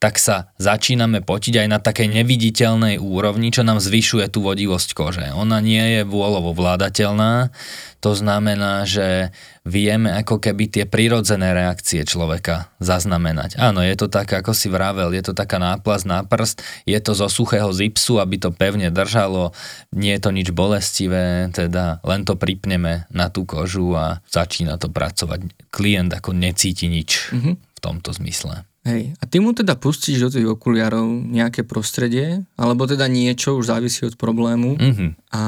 tak 0.02 0.18
sa 0.18 0.50
začíname 0.58 1.22
potiť 1.22 1.62
aj 1.62 1.68
na 1.70 1.78
takej 1.78 2.10
neviditeľnej 2.10 2.98
úrovni, 2.98 3.54
čo 3.54 3.62
nám 3.62 3.78
zvyšuje 3.94 4.26
tú 4.26 4.42
vodivosť 4.42 4.90
kože. 4.90 5.26
Ona 5.38 5.62
nie 5.62 5.78
je 5.78 6.02
vôľovo 6.02 6.50
vládateľná, 6.50 7.54
to 8.02 8.10
znamená, 8.18 8.82
že 8.82 9.30
vieme 9.62 10.10
ako 10.10 10.42
keby 10.42 10.66
tie 10.66 10.82
prirodzené 10.82 11.54
reakcie 11.54 12.02
človeka 12.02 12.74
zaznamenať. 12.82 13.54
Áno, 13.54 13.86
je 13.86 13.94
to 13.94 14.10
tak, 14.10 14.34
ako 14.34 14.50
si 14.50 14.66
vravel, 14.66 15.14
je 15.14 15.22
to 15.22 15.30
taká 15.30 15.62
náplast 15.62 16.10
na 16.10 16.26
prst, 16.26 16.66
je 16.90 16.98
to 16.98 17.14
zo 17.14 17.30
suchého 17.30 17.70
zipsu, 17.70 18.18
aby 18.18 18.34
to 18.42 18.50
pevne 18.50 18.90
držalo, 18.90 19.54
nie 19.94 20.18
je 20.18 20.22
to 20.26 20.34
nič 20.34 20.50
bolestivé, 20.50 21.54
teda 21.54 22.02
len 22.02 22.26
to 22.26 22.34
pripneme 22.34 23.06
na 23.14 23.30
tú 23.30 23.46
kožu 23.46 23.94
a 23.94 24.18
začína 24.26 24.74
to 24.74 24.90
pracovať. 24.90 25.70
Klient 25.70 26.10
ako 26.18 26.34
necíti 26.34 26.90
nič 26.90 27.30
mm-hmm. 27.30 27.54
v 27.54 27.78
tomto 27.78 28.10
zmysle. 28.10 28.66
Hej, 28.84 29.16
a 29.16 29.24
ty 29.24 29.40
mu 29.40 29.56
teda 29.56 29.80
pustíš 29.80 30.28
do 30.28 30.30
tých 30.30 30.44
okuliarov 30.44 31.08
nejaké 31.08 31.64
prostredie, 31.64 32.44
alebo 32.60 32.84
teda 32.84 33.08
niečo 33.08 33.56
už 33.56 33.72
závisí 33.72 34.04
od 34.04 34.20
problému 34.20 34.76
mm-hmm. 34.76 35.10
a 35.32 35.42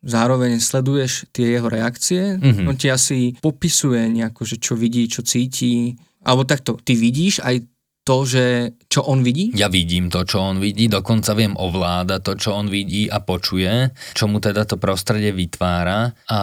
zároveň 0.00 0.56
sleduješ 0.56 1.28
tie 1.36 1.52
jeho 1.52 1.68
reakcie, 1.68 2.40
mm-hmm. 2.40 2.64
on 2.64 2.76
ti 2.80 2.88
asi 2.88 3.36
popisuje 3.44 4.08
nejako, 4.08 4.48
že 4.48 4.56
čo 4.56 4.72
vidí, 4.72 5.04
čo 5.04 5.20
cíti, 5.20 6.00
alebo 6.24 6.48
takto, 6.48 6.80
ty 6.80 6.96
vidíš 6.96 7.44
aj 7.44 7.60
to, 8.06 8.22
že 8.22 8.72
čo 8.86 9.02
on 9.02 9.26
vidí? 9.26 9.50
Ja 9.58 9.66
vidím 9.66 10.08
to, 10.08 10.22
čo 10.22 10.38
on 10.38 10.62
vidí, 10.62 10.86
dokonca 10.86 11.34
viem 11.34 11.58
ovládať 11.58 12.20
to, 12.22 12.32
čo 12.38 12.50
on 12.54 12.70
vidí 12.70 13.10
a 13.10 13.18
počuje, 13.18 13.90
čo 14.14 14.30
mu 14.30 14.38
teda 14.38 14.62
to 14.62 14.78
prostredie 14.78 15.34
vytvára 15.34 16.14
a 16.30 16.40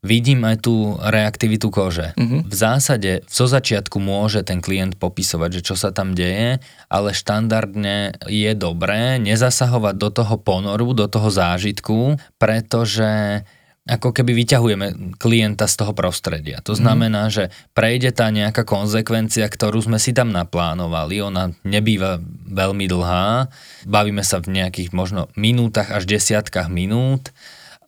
vidím 0.00 0.48
aj 0.48 0.64
tú 0.64 0.96
reaktivitu 0.96 1.68
kože. 1.68 2.16
Uh-huh. 2.16 2.40
V 2.44 2.54
zásade 2.56 3.20
zo 3.28 3.44
začiatku 3.44 4.00
môže 4.00 4.40
ten 4.40 4.64
klient 4.64 4.96
popisovať, 4.96 5.60
že 5.60 5.66
čo 5.72 5.74
sa 5.76 5.92
tam 5.92 6.16
deje, 6.16 6.56
ale 6.88 7.12
štandardne 7.12 8.16
je 8.24 8.52
dobré 8.56 9.20
nezasahovať 9.20 9.94
do 10.00 10.08
toho 10.08 10.34
ponoru, 10.40 10.96
do 10.96 11.04
toho 11.04 11.28
zážitku, 11.28 12.16
pretože 12.40 13.44
ako 13.90 14.12
keby 14.12 14.36
vyťahujeme 14.44 14.86
klienta 15.18 15.64
z 15.66 15.74
toho 15.82 15.92
prostredia. 15.96 16.62
To 16.64 16.72
mhm. 16.72 16.80
znamená, 16.80 17.22
mm. 17.28 17.32
že 17.32 17.44
prejde 17.76 18.12
tá 18.16 18.32
nejaká 18.32 18.64
konzekvencia, 18.64 19.44
ktorú 19.48 19.84
sme 19.84 20.00
si 20.00 20.16
tam 20.16 20.32
naplánovali, 20.32 21.20
ona 21.20 21.52
nebýva 21.64 22.20
veľmi 22.48 22.88
dlhá, 22.88 23.52
bavíme 23.84 24.24
sa 24.24 24.40
v 24.40 24.62
nejakých 24.62 24.96
možno 24.96 25.28
minútach 25.36 25.92
až 25.92 26.08
desiatkách 26.08 26.72
minút 26.72 27.34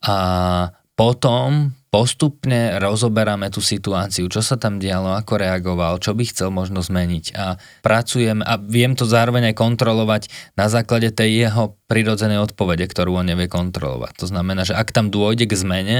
a 0.03 0.69
potom 0.93 1.73
postupne 1.93 2.81
rozoberáme 2.81 3.53
tú 3.53 3.61
situáciu, 3.61 4.25
čo 4.25 4.41
sa 4.41 4.57
tam 4.57 4.81
dialo, 4.81 5.13
ako 5.13 5.37
reagoval, 5.37 6.01
čo 6.01 6.17
by 6.17 6.25
chcel 6.25 6.49
možno 6.49 6.81
zmeniť 6.81 7.37
a 7.37 7.61
pracujem 7.85 8.41
a 8.41 8.57
viem 8.57 8.97
to 8.97 9.05
zároveň 9.05 9.53
aj 9.53 9.55
kontrolovať 9.61 10.23
na 10.57 10.73
základe 10.73 11.13
tej 11.13 11.45
jeho 11.45 11.77
prirodzenej 11.85 12.41
odpovede, 12.49 12.89
ktorú 12.89 13.21
on 13.21 13.29
nevie 13.29 13.45
kontrolovať. 13.45 14.25
To 14.25 14.25
znamená, 14.25 14.65
že 14.65 14.73
ak 14.73 14.89
tam 14.89 15.13
dôjde 15.13 15.45
k 15.45 15.53
zmene, 15.53 15.99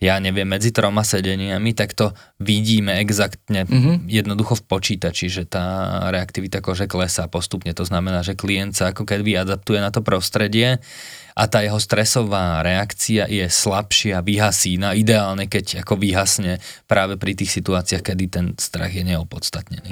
ja 0.00 0.16
neviem, 0.16 0.48
medzi 0.48 0.72
troma 0.72 1.04
sedeniami, 1.04 1.76
tak 1.76 1.92
to 1.92 2.16
vidíme 2.40 2.96
exaktne 2.96 3.68
mm-hmm. 3.68 4.08
jednoducho 4.08 4.56
v 4.56 4.64
počítači, 4.64 5.28
že 5.28 5.44
tá 5.44 6.08
reaktivita 6.08 6.64
kože 6.64 6.88
klesá 6.88 7.28
postupne. 7.28 7.76
To 7.76 7.84
znamená, 7.84 8.24
že 8.24 8.32
klient 8.32 8.72
sa 8.72 8.96
ako 8.96 9.04
keby 9.04 9.36
adaptuje 9.36 9.84
na 9.84 9.92
to 9.92 10.00
prostredie 10.00 10.80
a 11.36 11.44
tá 11.46 11.60
jeho 11.60 11.76
stresová 11.76 12.64
reakcia 12.64 13.28
je 13.28 13.46
slabšia, 13.46 14.24
vyhasína, 14.24 14.96
ideálne 14.96 15.17
keď 15.50 15.82
ako 15.82 15.98
vyhasne 15.98 16.62
práve 16.86 17.18
pri 17.18 17.34
tých 17.34 17.50
situáciách, 17.58 18.02
kedy 18.02 18.24
ten 18.30 18.46
strach 18.56 18.94
je 18.94 19.04
neopodstatnený. 19.04 19.90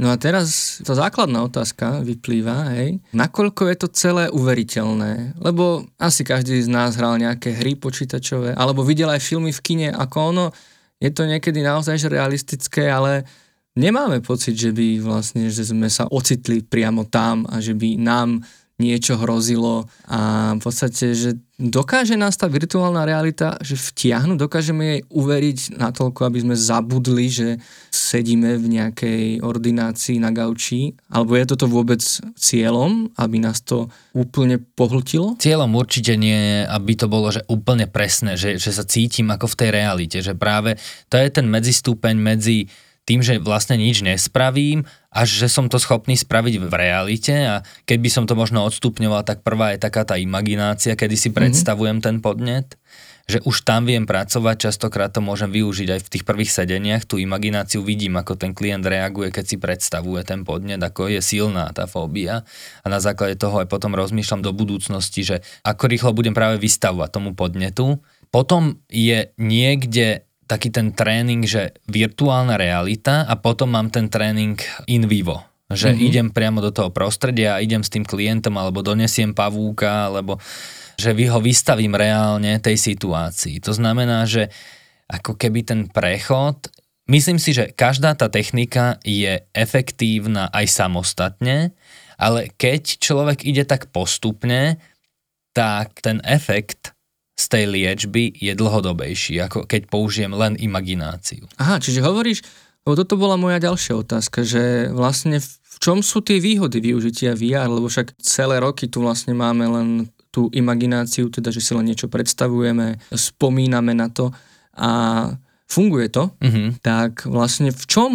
No 0.00 0.08
a 0.08 0.16
teraz 0.16 0.80
tá 0.80 0.96
základná 0.96 1.44
otázka 1.44 2.00
vyplýva, 2.00 2.72
hej, 2.72 3.04
nakoľko 3.12 3.68
je 3.68 3.76
to 3.76 3.88
celé 3.92 4.24
uveriteľné? 4.32 5.36
Lebo 5.36 5.84
asi 6.00 6.24
každý 6.24 6.56
z 6.56 6.72
nás 6.72 6.96
hral 6.96 7.20
nejaké 7.20 7.52
hry 7.52 7.76
počítačové, 7.76 8.56
alebo 8.56 8.80
videl 8.80 9.12
aj 9.12 9.20
filmy 9.20 9.52
v 9.52 9.60
kine, 9.60 9.88
ako 9.92 10.32
ono, 10.32 10.46
je 11.04 11.12
to 11.12 11.28
niekedy 11.28 11.60
naozaj 11.60 12.00
realistické, 12.08 12.88
ale 12.88 13.28
nemáme 13.78 14.22
pocit, 14.24 14.56
že 14.58 14.70
by 14.74 15.02
vlastne, 15.02 15.50
že 15.52 15.66
sme 15.66 15.86
sa 15.86 16.08
ocitli 16.10 16.64
priamo 16.64 17.06
tam 17.06 17.46
a 17.46 17.62
že 17.62 17.76
by 17.76 18.00
nám 18.00 18.42
niečo 18.80 19.20
hrozilo. 19.20 19.84
A 20.08 20.52
v 20.56 20.60
podstate, 20.64 21.12
že 21.12 21.36
dokáže 21.60 22.16
nás 22.16 22.40
tá 22.40 22.48
virtuálna 22.48 23.04
realita, 23.04 23.60
že 23.60 23.76
vtiahnu, 23.76 24.40
dokážeme 24.40 24.82
jej 24.96 25.00
uveriť 25.12 25.76
natoľko, 25.76 26.20
aby 26.24 26.38
sme 26.40 26.56
zabudli, 26.56 27.28
že 27.28 27.48
sedíme 27.92 28.56
v 28.56 28.80
nejakej 28.80 29.44
ordinácii 29.44 30.16
na 30.16 30.32
gauči, 30.32 30.96
alebo 31.12 31.36
je 31.36 31.44
toto 31.44 31.68
vôbec 31.68 32.00
cieľom, 32.40 33.12
aby 33.20 33.36
nás 33.36 33.60
to 33.60 33.92
úplne 34.16 34.56
pohltilo? 34.72 35.36
Cieľom 35.36 35.76
určite 35.76 36.16
nie 36.16 36.64
aby 36.64 36.96
to 36.96 37.06
bolo 37.12 37.28
že 37.28 37.44
úplne 37.52 37.84
presné, 37.84 38.40
že, 38.40 38.56
že 38.56 38.72
sa 38.72 38.88
cítim 38.88 39.28
ako 39.28 39.52
v 39.52 39.58
tej 39.60 39.70
realite, 39.70 40.18
že 40.24 40.32
práve 40.32 40.80
to 41.12 41.20
je 41.20 41.28
ten 41.28 41.44
medzistúpeň 41.44 42.16
medzi 42.16 42.72
tým, 43.08 43.24
že 43.24 43.42
vlastne 43.42 43.80
nič 43.80 44.04
nespravím, 44.04 44.86
až 45.10 45.28
že 45.44 45.48
som 45.50 45.66
to 45.66 45.82
schopný 45.82 46.14
spraviť 46.14 46.62
v 46.62 46.70
realite 46.70 47.34
a 47.34 47.54
keď 47.88 47.98
by 47.98 48.10
som 48.12 48.24
to 48.30 48.38
možno 48.38 48.62
odstupňoval, 48.62 49.26
tak 49.26 49.42
prvá 49.42 49.74
je 49.74 49.82
taká 49.82 50.06
tá 50.06 50.14
imaginácia, 50.20 50.94
kedy 50.94 51.16
si 51.18 51.28
mhm. 51.32 51.36
predstavujem 51.36 51.98
mm-hmm. 51.98 52.06
ten 52.06 52.16
podnet, 52.22 52.78
že 53.30 53.38
už 53.46 53.62
tam 53.62 53.86
viem 53.86 54.10
pracovať, 54.10 54.70
častokrát 54.70 55.14
to 55.14 55.22
môžem 55.22 55.54
využiť 55.54 55.88
aj 55.94 56.00
v 56.02 56.10
tých 56.18 56.24
prvých 56.26 56.50
sedeniach, 56.50 57.06
tú 57.06 57.14
imagináciu 57.22 57.78
vidím, 57.86 58.18
ako 58.18 58.34
ten 58.34 58.50
klient 58.50 58.82
reaguje, 58.82 59.30
keď 59.30 59.44
si 59.46 59.56
predstavuje 59.62 60.26
ten 60.26 60.42
podnet, 60.42 60.82
ako 60.82 61.06
je 61.06 61.22
silná 61.22 61.70
tá 61.70 61.86
fóbia 61.86 62.42
a 62.82 62.86
na 62.90 62.98
základe 62.98 63.38
toho 63.38 63.62
aj 63.62 63.70
potom 63.70 63.94
rozmýšľam 63.94 64.42
do 64.42 64.50
budúcnosti, 64.50 65.22
že 65.22 65.36
ako 65.62 65.86
rýchlo 65.86 66.10
budem 66.10 66.34
práve 66.34 66.58
vystavovať 66.58 67.08
tomu 67.14 67.30
podnetu. 67.38 68.02
Potom 68.34 68.82
je 68.90 69.30
niekde 69.38 70.26
taký 70.50 70.74
ten 70.74 70.90
tréning, 70.90 71.46
že 71.46 71.78
virtuálna 71.86 72.58
realita 72.58 73.22
a 73.22 73.38
potom 73.38 73.70
mám 73.70 73.86
ten 73.94 74.10
tréning 74.10 74.58
in 74.90 75.06
vivo. 75.06 75.46
Že 75.70 75.94
mm-hmm. 75.94 76.08
idem 76.10 76.28
priamo 76.34 76.58
do 76.58 76.74
toho 76.74 76.90
prostredia 76.90 77.54
a 77.54 77.62
idem 77.62 77.86
s 77.86 77.94
tým 77.94 78.02
klientom 78.02 78.58
alebo 78.58 78.82
donesiem 78.82 79.30
pavúka, 79.30 80.10
alebo 80.10 80.42
že 80.98 81.14
ho 81.14 81.38
vystavím 81.38 81.94
reálne 81.94 82.58
tej 82.58 82.74
situácii. 82.74 83.62
To 83.62 83.70
znamená, 83.70 84.26
že 84.26 84.50
ako 85.06 85.38
keby 85.38 85.62
ten 85.62 85.86
prechod, 85.86 86.66
myslím 87.06 87.38
si, 87.38 87.54
že 87.54 87.70
každá 87.70 88.18
tá 88.18 88.26
technika 88.26 88.98
je 89.06 89.46
efektívna 89.54 90.50
aj 90.50 90.66
samostatne, 90.66 91.70
ale 92.18 92.50
keď 92.58 92.98
človek 92.98 93.46
ide 93.46 93.62
tak 93.62 93.94
postupne, 93.94 94.82
tak 95.54 96.02
ten 96.02 96.18
efekt 96.26 96.98
z 97.40 97.44
tej 97.48 97.64
liečby 97.72 98.36
je 98.36 98.52
dlhodobejší, 98.52 99.40
ako 99.48 99.64
keď 99.64 99.88
použijem 99.88 100.36
len 100.36 100.60
imagináciu. 100.60 101.48
Aha, 101.56 101.80
čiže 101.80 102.04
hovoríš, 102.04 102.44
lebo 102.84 103.00
toto 103.00 103.16
bola 103.16 103.40
moja 103.40 103.56
ďalšia 103.56 103.96
otázka, 103.96 104.44
že 104.44 104.92
vlastne 104.92 105.40
v 105.40 105.76
čom 105.80 106.04
sú 106.04 106.20
tie 106.20 106.36
výhody 106.36 106.84
využitia 106.84 107.32
VR, 107.32 107.72
lebo 107.72 107.88
však 107.88 108.20
celé 108.20 108.60
roky 108.60 108.92
tu 108.92 109.00
vlastne 109.00 109.32
máme 109.32 109.64
len 109.64 109.88
tú 110.28 110.52
imagináciu, 110.52 111.32
teda 111.32 111.48
že 111.48 111.64
si 111.64 111.72
len 111.72 111.88
niečo 111.88 112.12
predstavujeme, 112.12 113.00
spomíname 113.10 113.96
na 113.96 114.12
to 114.12 114.30
a 114.76 114.90
funguje 115.66 116.12
to, 116.12 116.30
mm-hmm. 116.38 116.84
tak 116.84 117.24
vlastne 117.24 117.72
v 117.72 117.84
čom 117.88 118.12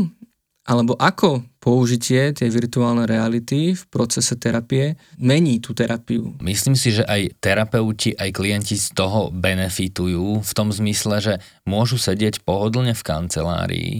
alebo 0.66 0.98
ako 0.98 1.46
použitie 1.66 2.30
tej 2.30 2.54
virtuálnej 2.54 3.10
reality 3.10 3.74
v 3.74 3.84
procese 3.90 4.38
terapie 4.38 4.94
mení 5.18 5.58
tú 5.58 5.74
terapiu? 5.74 6.38
Myslím 6.46 6.78
si, 6.78 6.94
že 6.94 7.02
aj 7.02 7.42
terapeuti, 7.42 8.14
aj 8.14 8.30
klienti 8.30 8.78
z 8.78 8.94
toho 8.94 9.34
benefitujú 9.34 10.46
v 10.46 10.52
tom 10.54 10.70
zmysle, 10.70 11.18
že 11.18 11.34
môžu 11.66 11.98
sedieť 11.98 12.46
pohodlne 12.46 12.94
v 12.94 13.02
kancelárii, 13.02 13.94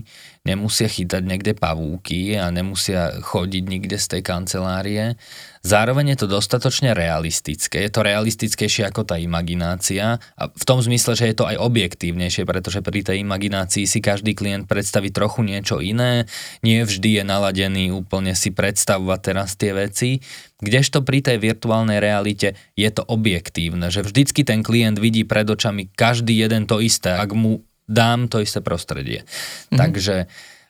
nemusia 0.46 0.86
chytať 0.86 1.26
niekde 1.26 1.58
pavúky 1.58 2.38
a 2.38 2.54
nemusia 2.54 3.18
chodiť 3.20 3.64
nikde 3.66 3.98
z 3.98 4.08
tej 4.16 4.22
kancelárie. 4.22 5.18
Zároveň 5.66 6.14
je 6.14 6.18
to 6.22 6.28
dostatočne 6.30 6.94
realistické. 6.94 7.82
Je 7.82 7.90
to 7.90 8.06
realistickejšie 8.06 8.86
ako 8.86 9.02
tá 9.10 9.18
imaginácia 9.18 10.22
a 10.22 10.44
v 10.46 10.64
tom 10.64 10.78
zmysle, 10.78 11.18
že 11.18 11.34
je 11.34 11.36
to 11.42 11.50
aj 11.50 11.58
objektívnejšie, 11.58 12.46
pretože 12.46 12.86
pri 12.86 13.02
tej 13.02 13.26
imaginácii 13.26 13.90
si 13.90 13.98
každý 13.98 14.38
klient 14.38 14.70
predstaví 14.70 15.10
trochu 15.10 15.42
niečo 15.42 15.82
iné, 15.82 16.30
nie 16.62 16.86
vždy 16.86 17.20
je 17.20 17.24
naladený 17.26 17.90
úplne 17.90 18.38
si 18.38 18.54
predstavovať 18.54 19.20
teraz 19.26 19.58
tie 19.58 19.74
veci, 19.74 20.22
kdežto 20.62 21.02
pri 21.02 21.26
tej 21.26 21.42
virtuálnej 21.42 21.98
realite 21.98 22.54
je 22.78 22.90
to 22.94 23.02
objektívne, 23.02 23.90
že 23.90 24.06
vždycky 24.06 24.46
ten 24.46 24.62
klient 24.62 25.02
vidí 25.02 25.26
pred 25.26 25.50
očami 25.50 25.90
každý 25.98 26.38
jeden 26.38 26.70
to 26.70 26.78
isté, 26.78 27.18
ak 27.18 27.34
mu 27.34 27.66
dám 27.86 28.28
to 28.28 28.42
isté 28.42 28.62
prostredie. 28.62 29.24
Mhm. 29.72 29.78
Takže 29.78 30.16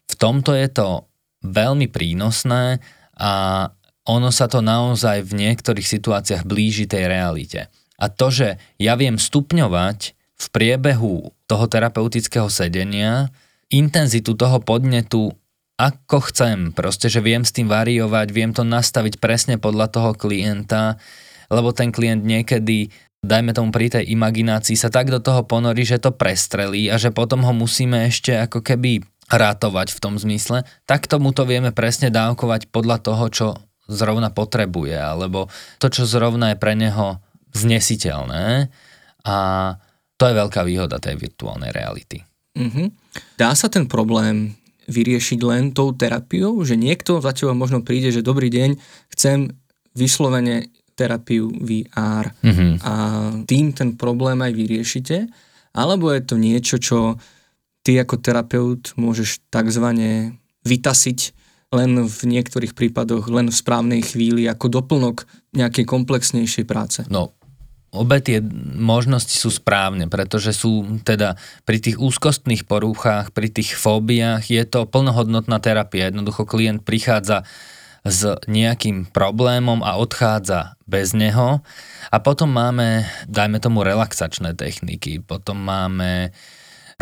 v 0.06 0.13
tomto 0.15 0.54
je 0.54 0.67
to 0.69 0.88
veľmi 1.45 1.89
prínosné 1.89 2.80
a 3.15 3.34
ono 4.06 4.30
sa 4.30 4.45
to 4.45 4.62
naozaj 4.62 5.25
v 5.25 5.34
niektorých 5.34 5.86
situáciách 5.86 6.45
blíži 6.45 6.86
tej 6.86 7.10
realite. 7.10 7.73
A 7.97 8.12
to, 8.12 8.30
že 8.30 8.62
ja 8.78 8.93
viem 8.99 9.17
stupňovať 9.17 10.13
v 10.36 10.45
priebehu 10.51 11.32
toho 11.47 11.65
terapeutického 11.65 12.51
sedenia 12.51 13.34
intenzitu 13.71 14.38
toho 14.38 14.62
podnetu 14.62 15.34
ako 15.75 16.32
chcem, 16.32 16.71
proste, 16.71 17.12
že 17.12 17.19
viem 17.19 17.43
s 17.43 17.51
tým 17.51 17.67
variovať, 17.67 18.32
viem 18.32 18.56
to 18.56 18.63
nastaviť 18.63 19.19
presne 19.19 19.60
podľa 19.60 19.91
toho 19.91 20.12
klienta, 20.15 20.95
lebo 21.51 21.75
ten 21.75 21.91
klient 21.91 22.23
niekedy, 22.23 22.88
dajme 23.25 23.51
tomu 23.51 23.73
pri 23.73 23.89
tej 23.89 24.05
imaginácii, 24.13 24.77
sa 24.77 24.93
tak 24.93 25.09
do 25.09 25.19
toho 25.19 25.41
ponorí, 25.43 25.83
že 25.83 25.97
to 25.97 26.13
prestrelí 26.13 26.88
a 26.93 27.01
že 27.01 27.09
potom 27.09 27.41
ho 27.41 27.51
musíme 27.51 28.05
ešte 28.07 28.38
ako 28.38 28.61
keby 28.61 29.01
rátovať 29.25 29.97
v 29.97 30.01
tom 30.01 30.15
zmysle, 30.21 30.61
tak 30.85 31.09
tomu 31.09 31.33
to 31.33 31.49
vieme 31.49 31.73
presne 31.73 32.13
dávkovať 32.13 32.69
podľa 32.69 32.97
toho, 33.01 33.25
čo 33.33 33.47
zrovna 33.89 34.29
potrebuje, 34.29 34.97
alebo 34.97 35.49
to, 35.81 35.89
čo 35.89 36.05
zrovna 36.05 36.53
je 36.53 36.61
pre 36.61 36.77
neho 36.77 37.21
znesiteľné 37.53 38.69
a 39.25 39.38
to 40.15 40.23
je 40.29 40.33
veľká 40.38 40.61
výhoda 40.63 41.01
tej 41.01 41.17
virtuálnej 41.17 41.73
reality. 41.73 42.21
Mm-hmm. 42.55 42.88
Dá 43.35 43.51
sa 43.57 43.67
ten 43.67 43.89
problém 43.89 44.55
vyriešiť 44.85 45.39
len 45.41 45.73
tou 45.73 45.91
terapiou, 45.91 46.61
že 46.61 46.77
niekto 46.77 47.17
za 47.19 47.33
teba 47.33 47.57
možno 47.57 47.81
príde, 47.81 48.13
že 48.13 48.21
dobrý 48.21 48.53
deň, 48.53 48.77
chcem 49.11 49.57
vyslovene 49.97 50.69
terapiu 50.95 51.51
VR 51.51 52.31
mm-hmm. 52.39 52.71
a 52.81 52.93
tým 53.43 53.75
ten 53.75 53.99
problém 53.99 54.39
aj 54.39 54.51
vyriešite, 54.55 55.17
alebo 55.75 56.10
je 56.15 56.21
to 56.23 56.36
niečo, 56.39 56.79
čo 56.79 57.19
ty 57.84 57.99
ako 57.99 58.17
terapeut 58.23 58.95
môžeš 58.97 59.45
takzvané 59.51 60.39
vytasiť 60.65 61.19
len 61.75 62.08
v 62.08 62.19
niektorých 62.31 62.73
prípadoch, 62.73 63.27
len 63.27 63.51
v 63.51 63.60
správnej 63.60 64.01
chvíli, 64.01 64.47
ako 64.47 64.71
doplnok 64.71 65.27
nejakej 65.51 65.86
komplexnejšej 65.86 66.65
práce. 66.65 67.03
No, 67.12 67.36
obe 67.91 68.23
tie 68.23 68.39
možnosti 68.75 69.36
sú 69.36 69.51
správne, 69.51 70.08
pretože 70.08 70.55
sú 70.55 70.99
teda 71.03 71.36
pri 71.67 71.77
tých 71.84 71.99
úzkostných 71.99 72.63
porúchách, 72.63 73.36
pri 73.36 73.51
tých 73.51 73.75
fóbiách 73.75 74.47
je 74.47 74.63
to 74.63 74.88
plnohodnotná 74.88 75.60
terapia. 75.60 76.10
Jednoducho 76.10 76.47
klient 76.47 76.84
prichádza 76.88 77.43
s 78.06 78.38
nejakým 78.46 79.10
problémom 79.10 79.82
a 79.82 79.98
odchádza 79.98 80.78
bez 80.86 81.18
neho. 81.18 81.65
A 82.13 82.18
potom 82.22 82.54
máme, 82.54 83.10
dajme 83.26 83.58
tomu, 83.58 83.82
relaxačné 83.82 84.54
techniky, 84.54 85.26
potom 85.26 85.58
máme 85.58 86.30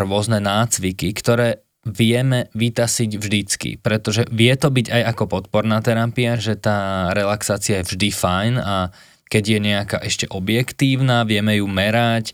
rôzne 0.00 0.40
nácviky, 0.40 1.12
ktoré 1.12 1.60
vieme 1.84 2.48
vytasiť 2.56 3.10
vždycky, 3.20 3.70
pretože 3.76 4.24
vie 4.32 4.56
to 4.56 4.72
byť 4.72 4.88
aj 4.88 5.02
ako 5.12 5.24
podporná 5.28 5.84
terapia, 5.84 6.40
že 6.40 6.56
tá 6.56 7.12
relaxácia 7.12 7.84
je 7.84 7.88
vždy 7.92 8.08
fajn 8.08 8.54
a 8.56 8.88
keď 9.28 9.44
je 9.44 9.58
nejaká 9.60 9.98
ešte 10.00 10.24
objektívna, 10.32 11.28
vieme 11.28 11.60
ju 11.60 11.68
merať, 11.68 12.32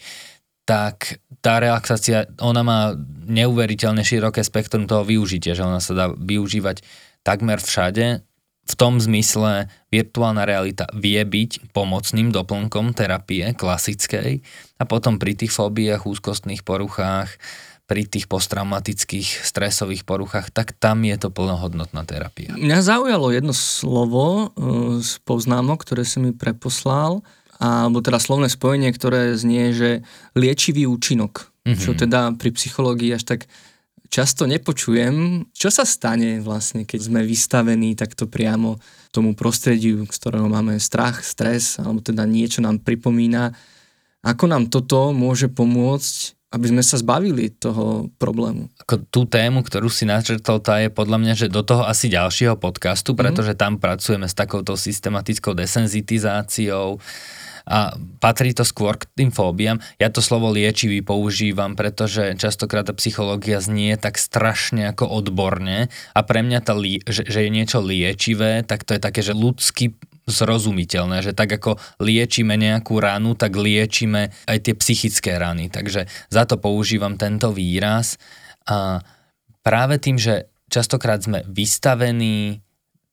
tak 0.63 1.19
tá 1.43 1.59
relaxácia, 1.59 2.31
ona 2.39 2.63
má 2.63 2.81
neuveriteľne 3.27 4.07
široké 4.07 4.47
spektrum 4.47 4.87
toho 4.87 5.03
využitia, 5.03 5.59
že 5.59 5.67
ona 5.67 5.83
sa 5.83 5.99
dá 5.99 6.07
využívať 6.15 6.87
takmer 7.27 7.59
všade. 7.59 8.23
V 8.69 8.75
tom 8.79 9.01
zmysle 9.03 9.69
virtuálna 9.91 10.47
realita 10.47 10.87
vie 10.95 11.21
byť 11.21 11.73
pomocným 11.75 12.31
doplnkom 12.31 12.95
terapie 12.95 13.53
klasickej 13.57 14.41
a 14.79 14.83
potom 14.87 15.19
pri 15.19 15.35
tých 15.35 15.51
fóbiách, 15.51 16.07
úzkostných 16.07 16.63
poruchách, 16.63 17.35
pri 17.91 18.07
tých 18.07 18.31
posttraumatických 18.31 19.43
stresových 19.43 20.07
poruchách, 20.07 20.55
tak 20.55 20.79
tam 20.79 21.03
je 21.03 21.19
to 21.19 21.35
plnohodnotná 21.35 22.07
terapia. 22.07 22.55
Mňa 22.55 22.87
zaujalo 22.87 23.35
jedno 23.35 23.51
slovo 23.51 24.55
e, 24.55 25.03
z 25.03 25.19
poznámok, 25.27 25.83
ktoré 25.83 26.07
si 26.07 26.23
mi 26.23 26.31
preposlal, 26.31 27.27
alebo 27.59 27.99
teda 27.99 28.23
slovné 28.23 28.47
spojenie, 28.47 28.95
ktoré 28.95 29.35
znie, 29.35 29.75
že 29.75 30.07
liečivý 30.39 30.87
účinok, 30.87 31.51
mm-hmm. 31.67 31.83
čo 31.83 31.99
teda 31.99 32.39
pri 32.39 32.55
psychológii 32.55 33.11
až 33.11 33.27
tak 33.27 33.51
často 34.11 34.45
nepočujem. 34.45 35.47
Čo 35.55 35.71
sa 35.71 35.87
stane 35.87 36.43
vlastne, 36.43 36.85
keď 36.85 37.01
sme 37.09 37.21
vystavení 37.23 37.95
takto 37.95 38.27
priamo 38.27 38.83
tomu 39.15 39.39
prostrediu, 39.39 40.03
z 40.05 40.19
ktorého 40.19 40.51
máme 40.51 40.77
strach, 40.83 41.23
stres, 41.23 41.79
alebo 41.79 42.03
teda 42.03 42.27
niečo 42.27 42.61
nám 42.61 42.83
pripomína. 42.83 43.55
Ako 44.27 44.51
nám 44.51 44.69
toto 44.69 45.15
môže 45.17 45.49
pomôcť 45.49 46.37
aby 46.51 46.67
sme 46.67 46.83
sa 46.83 46.99
zbavili 46.99 47.55
toho 47.55 48.11
problému. 48.19 48.67
Ako 48.83 49.07
tú 49.07 49.23
tému, 49.23 49.63
ktorú 49.63 49.87
si 49.87 50.03
načrtol, 50.03 50.59
tá 50.59 50.83
je 50.83 50.91
podľa 50.91 51.19
mňa, 51.23 51.35
že 51.39 51.47
do 51.47 51.63
toho 51.63 51.87
asi 51.87 52.11
ďalšieho 52.11 52.59
podcastu, 52.59 53.15
mhm. 53.15 53.19
pretože 53.23 53.55
tam 53.55 53.79
pracujeme 53.79 54.27
s 54.27 54.35
takouto 54.35 54.75
systematickou 54.75 55.55
desenzitizáciou 55.55 56.99
a 57.67 57.97
patrí 58.23 58.53
to 58.53 58.65
skôr 58.65 58.97
k 58.97 59.09
tým 59.17 59.31
fóbiám. 59.33 59.81
Ja 60.01 60.13
to 60.13 60.25
slovo 60.25 60.53
liečivý 60.53 61.01
používam, 61.05 61.77
pretože 61.77 62.37
častokrát 62.37 62.89
tá 62.89 62.95
psychológia 62.97 63.61
znie 63.61 63.97
tak 63.97 64.17
strašne 64.17 64.93
ako 64.93 65.09
odborne 65.09 65.93
a 66.17 66.21
pre 66.25 66.41
mňa, 66.45 66.61
tá, 66.63 66.73
že, 67.09 67.25
že 67.27 67.41
je 67.45 67.51
niečo 67.51 67.81
liečivé, 67.83 68.63
tak 68.65 68.85
to 68.85 68.97
je 68.97 69.01
také, 69.01 69.21
že 69.21 69.37
ľudský 69.37 69.97
zrozumiteľné, 70.31 71.27
že 71.27 71.33
tak 71.35 71.51
ako 71.59 71.77
liečíme 71.99 72.55
nejakú 72.55 73.03
ranu, 73.03 73.35
tak 73.35 73.59
liečíme 73.59 74.31
aj 74.47 74.59
tie 74.63 74.75
psychické 74.79 75.37
rany. 75.37 75.69
Takže 75.69 76.07
za 76.31 76.47
to 76.47 76.57
používam 76.57 77.19
tento 77.19 77.51
výraz. 77.51 78.17
A 78.71 79.03
práve 79.67 79.99
tým, 79.99 80.17
že 80.17 80.49
častokrát 80.71 81.21
sme 81.21 81.43
vystavení 81.51 82.63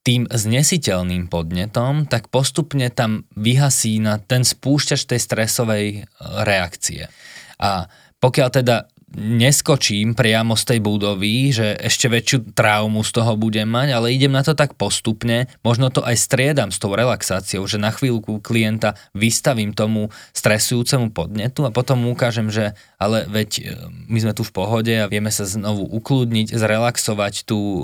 tým 0.07 0.23
znesiteľným 0.31 1.27
podnetom, 1.27 2.07
tak 2.07 2.31
postupne 2.31 2.87
tam 2.87 3.27
vyhasí 3.35 3.99
na 3.99 4.23
ten 4.23 4.47
spúšťač 4.47 5.03
tej 5.03 5.19
stresovej 5.19 5.85
e, 5.91 6.01
reakcie. 6.47 7.11
A 7.59 7.91
pokiaľ 8.23 8.47
teda 8.55 8.87
neskočím 9.15 10.11
priamo 10.19 10.59
z 10.59 10.63
tej 10.75 10.79
budovy, 10.83 11.55
že 11.55 11.79
ešte 11.79 12.11
väčšiu 12.11 12.51
traumu 12.51 13.07
z 13.07 13.11
toho 13.15 13.39
budem 13.39 13.63
mať, 13.63 13.95
ale 13.95 14.11
idem 14.11 14.35
na 14.35 14.43
to 14.43 14.51
tak 14.51 14.75
postupne, 14.75 15.47
možno 15.63 15.87
to 15.87 16.03
aj 16.03 16.19
striedam 16.19 16.75
s 16.75 16.77
tou 16.81 16.91
relaxáciou, 16.91 17.63
že 17.63 17.79
na 17.79 17.95
chvíľku 17.95 18.43
klienta 18.43 18.99
vystavím 19.15 19.71
tomu 19.71 20.11
stresujúcemu 20.35 21.15
podnetu 21.15 21.63
a 21.63 21.71
potom 21.71 22.03
mu 22.03 22.11
ukážem, 22.11 22.51
že 22.51 22.75
ale 22.99 23.23
veď 23.29 23.49
e, 23.57 23.63
my 24.11 24.17
sme 24.19 24.33
tu 24.35 24.43
v 24.43 24.51
pohode 24.51 24.91
a 24.91 25.07
vieme 25.07 25.31
sa 25.31 25.47
znovu 25.47 25.87
ukludniť, 25.87 26.51
zrelaxovať 26.51 27.47
tú 27.47 27.57
e, 27.57 27.81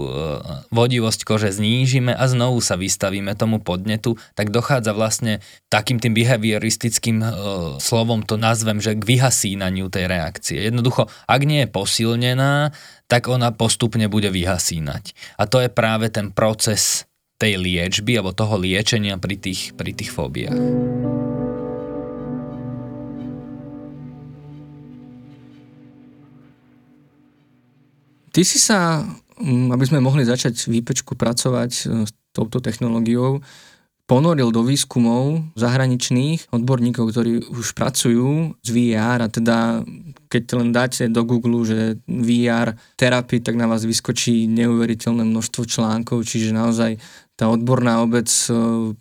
vodivosť 0.75 1.23
kože 1.23 1.55
znížime 1.55 2.11
a 2.11 2.25
znovu 2.27 2.59
sa 2.59 2.75
vystavíme 2.75 3.31
tomu 3.39 3.63
podnetu, 3.63 4.19
tak 4.35 4.51
dochádza 4.51 4.91
vlastne 4.91 5.39
takým 5.71 6.03
tým 6.03 6.17
behavioristickým 6.17 7.17
e, 7.21 7.27
slovom 7.79 8.27
to 8.27 8.35
nazvem, 8.35 8.83
že 8.83 8.97
k 8.97 9.07
vyhasínaniu 9.07 9.87
tej 9.87 10.09
reakcie. 10.09 10.59
Jednoducho 10.67 11.12
ak 11.29 11.41
nie 11.43 11.65
je 11.65 11.73
posilnená, 11.73 12.71
tak 13.07 13.29
ona 13.29 13.53
postupne 13.53 14.09
bude 14.09 14.29
vyhasínať. 14.33 15.13
A 15.37 15.45
to 15.45 15.61
je 15.61 15.69
práve 15.69 16.09
ten 16.09 16.33
proces 16.33 17.05
tej 17.37 17.59
liečby 17.59 18.15
alebo 18.17 18.31
toho 18.31 18.55
liečenia 18.55 19.19
pri 19.19 19.35
tých, 19.35 19.75
pri 19.75 19.91
tých 19.91 20.09
fóbiách. 20.13 20.59
Ty 28.33 28.41
si 28.41 28.57
sa, 28.57 29.05
mm, 29.37 29.69
aby 29.69 29.85
sme 29.85 30.01
mohli 30.01 30.25
začať 30.25 30.65
výpečku 30.65 31.13
pracovať 31.13 31.71
e, 31.85 32.09
s 32.09 32.11
touto 32.33 32.57
technológiou, 32.57 33.45
ponoril 34.03 34.51
do 34.51 34.67
výskumov 34.67 35.55
zahraničných 35.55 36.51
odborníkov, 36.51 37.07
ktorí 37.07 37.31
už 37.55 37.71
pracujú 37.71 38.51
s 38.59 38.67
VR 38.67 39.23
a 39.23 39.31
teda 39.31 39.87
keď 40.27 40.43
len 40.59 40.69
dáte 40.75 41.07
do 41.07 41.23
Google, 41.23 41.63
že 41.63 41.79
VR 42.09 42.75
terapii, 42.99 43.39
tak 43.39 43.55
na 43.55 43.69
vás 43.69 43.87
vyskočí 43.87 44.49
neuveriteľné 44.49 45.23
množstvo 45.23 45.63
článkov, 45.63 46.27
čiže 46.27 46.51
naozaj 46.51 46.99
tá 47.33 47.49
odborná 47.49 48.03
obec 48.03 48.29
e, 48.29 48.53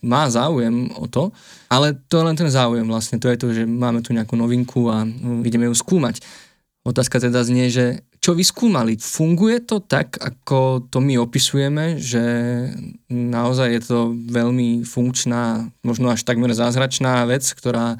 má 0.04 0.28
záujem 0.30 0.88
o 0.96 1.04
to, 1.10 1.34
ale 1.68 1.98
to 2.08 2.20
je 2.20 2.26
len 2.28 2.36
ten 2.36 2.48
záujem 2.48 2.86
vlastne, 2.86 3.20
to 3.20 3.28
je 3.28 3.36
to, 3.36 3.46
že 3.52 3.62
máme 3.68 4.00
tu 4.00 4.16
nejakú 4.16 4.38
novinku 4.38 4.88
a 4.88 5.04
e, 5.04 5.08
ideme 5.44 5.68
ju 5.68 5.74
skúmať. 5.76 6.22
Otázka 6.82 7.18
teda 7.22 7.42
znie, 7.44 7.68
že 7.68 8.06
čo 8.22 8.38
vyskúmali. 8.38 8.94
Funguje 9.02 9.58
to 9.66 9.82
tak, 9.82 10.14
ako 10.14 10.86
to 10.86 11.02
my 11.02 11.18
opisujeme, 11.18 11.98
že 11.98 12.22
naozaj 13.10 13.68
je 13.74 13.82
to 13.82 13.98
veľmi 14.14 14.86
funkčná, 14.86 15.66
možno 15.82 16.14
až 16.14 16.22
takmer 16.22 16.54
zázračná 16.54 17.26
vec, 17.26 17.42
ktorá 17.42 17.98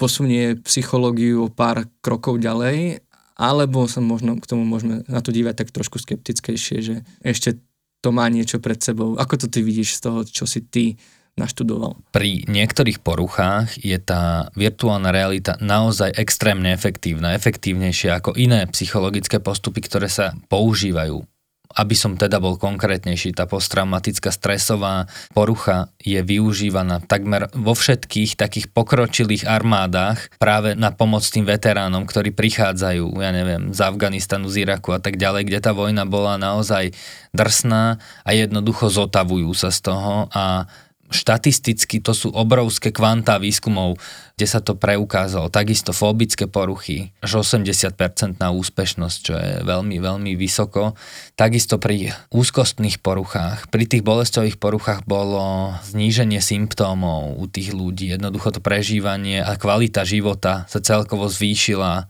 posunie 0.00 0.56
psychológiu 0.64 1.44
o 1.44 1.52
pár 1.52 1.84
krokov 2.00 2.40
ďalej, 2.40 3.04
alebo 3.36 3.84
sa 3.84 4.00
možno 4.00 4.40
k 4.40 4.48
tomu 4.48 4.64
môžeme 4.64 5.04
na 5.04 5.20
to 5.20 5.28
dívať 5.28 5.60
tak 5.60 5.76
trošku 5.76 6.00
skeptickejšie, 6.00 6.76
že 6.80 6.96
ešte 7.20 7.60
to 8.00 8.16
má 8.16 8.24
niečo 8.32 8.64
pred 8.64 8.80
sebou. 8.80 9.20
Ako 9.20 9.44
to 9.44 9.46
ty 9.52 9.60
vidíš 9.60 10.00
z 10.00 10.08
toho, 10.08 10.24
čo 10.24 10.48
si 10.48 10.64
ty 10.64 10.96
naštudoval. 11.40 11.96
Pri 12.12 12.44
niektorých 12.44 13.00
poruchách 13.00 13.80
je 13.80 13.96
tá 13.96 14.52
virtuálna 14.52 15.08
realita 15.08 15.56
naozaj 15.64 16.12
extrémne 16.20 16.76
efektívna, 16.76 17.32
efektívnejšia 17.32 18.20
ako 18.20 18.36
iné 18.36 18.68
psychologické 18.68 19.40
postupy, 19.40 19.80
ktoré 19.80 20.12
sa 20.12 20.36
používajú. 20.52 21.24
Aby 21.70 21.94
som 21.94 22.18
teda 22.18 22.42
bol 22.42 22.58
konkrétnejší, 22.58 23.30
tá 23.30 23.46
posttraumatická 23.46 24.34
stresová 24.34 25.06
porucha 25.30 25.94
je 26.02 26.18
využívaná 26.18 26.98
takmer 27.06 27.46
vo 27.54 27.78
všetkých 27.78 28.34
takých 28.34 28.74
pokročilých 28.74 29.46
armádach 29.46 30.34
práve 30.42 30.74
na 30.74 30.90
pomoc 30.90 31.22
tým 31.22 31.46
veteránom, 31.46 32.10
ktorí 32.10 32.34
prichádzajú, 32.34 33.22
ja 33.22 33.30
neviem, 33.30 33.70
z 33.70 33.86
Afganistanu, 33.86 34.50
z 34.50 34.66
Iraku 34.66 34.98
a 34.98 35.00
tak 35.00 35.14
ďalej, 35.14 35.46
kde 35.46 35.62
tá 35.62 35.70
vojna 35.70 36.02
bola 36.10 36.42
naozaj 36.42 36.90
drsná 37.30 38.02
a 38.26 38.30
jednoducho 38.34 38.90
zotavujú 38.90 39.54
sa 39.54 39.70
z 39.70 39.94
toho 39.94 40.26
a 40.34 40.66
štatisticky 41.10 41.98
to 42.00 42.14
sú 42.14 42.30
obrovské 42.30 42.94
kvantá 42.94 43.36
výskumov, 43.36 43.98
kde 44.38 44.46
sa 44.48 44.64
to 44.64 44.78
preukázalo. 44.78 45.52
Takisto 45.52 45.92
fóbické 45.92 46.48
poruchy, 46.48 47.12
až 47.20 47.44
80% 47.44 48.40
na 48.40 48.48
úspešnosť, 48.54 49.18
čo 49.20 49.34
je 49.36 49.50
veľmi, 49.66 50.00
veľmi 50.00 50.32
vysoko. 50.38 50.96
Takisto 51.36 51.76
pri 51.76 52.14
úzkostných 52.32 53.02
poruchách, 53.02 53.68
pri 53.68 53.84
tých 53.84 54.06
bolestových 54.06 54.56
poruchách 54.56 55.04
bolo 55.04 55.76
zníženie 55.92 56.40
symptómov 56.40 57.36
u 57.36 57.44
tých 57.50 57.76
ľudí. 57.76 58.14
Jednoducho 58.16 58.56
to 58.56 58.64
prežívanie 58.64 59.44
a 59.44 59.58
kvalita 59.60 60.08
života 60.08 60.64
sa 60.70 60.80
celkovo 60.80 61.28
zvýšila 61.28 62.08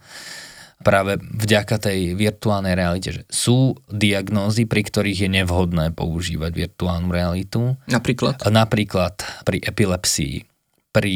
práve 0.81 1.21
vďaka 1.21 1.77
tej 1.77 2.17
virtuálnej 2.17 2.73
realite, 2.73 3.11
že 3.13 3.23
sú 3.29 3.77
diagnózy, 3.93 4.65
pri 4.65 4.83
ktorých 4.85 5.29
je 5.29 5.31
nevhodné 5.31 5.93
používať 5.93 6.53
virtuálnu 6.57 7.13
realitu. 7.13 7.77
Napríklad? 7.85 8.41
Napríklad 8.49 9.21
pri 9.45 9.61
epilepsii, 9.61 10.49
pri 10.91 11.15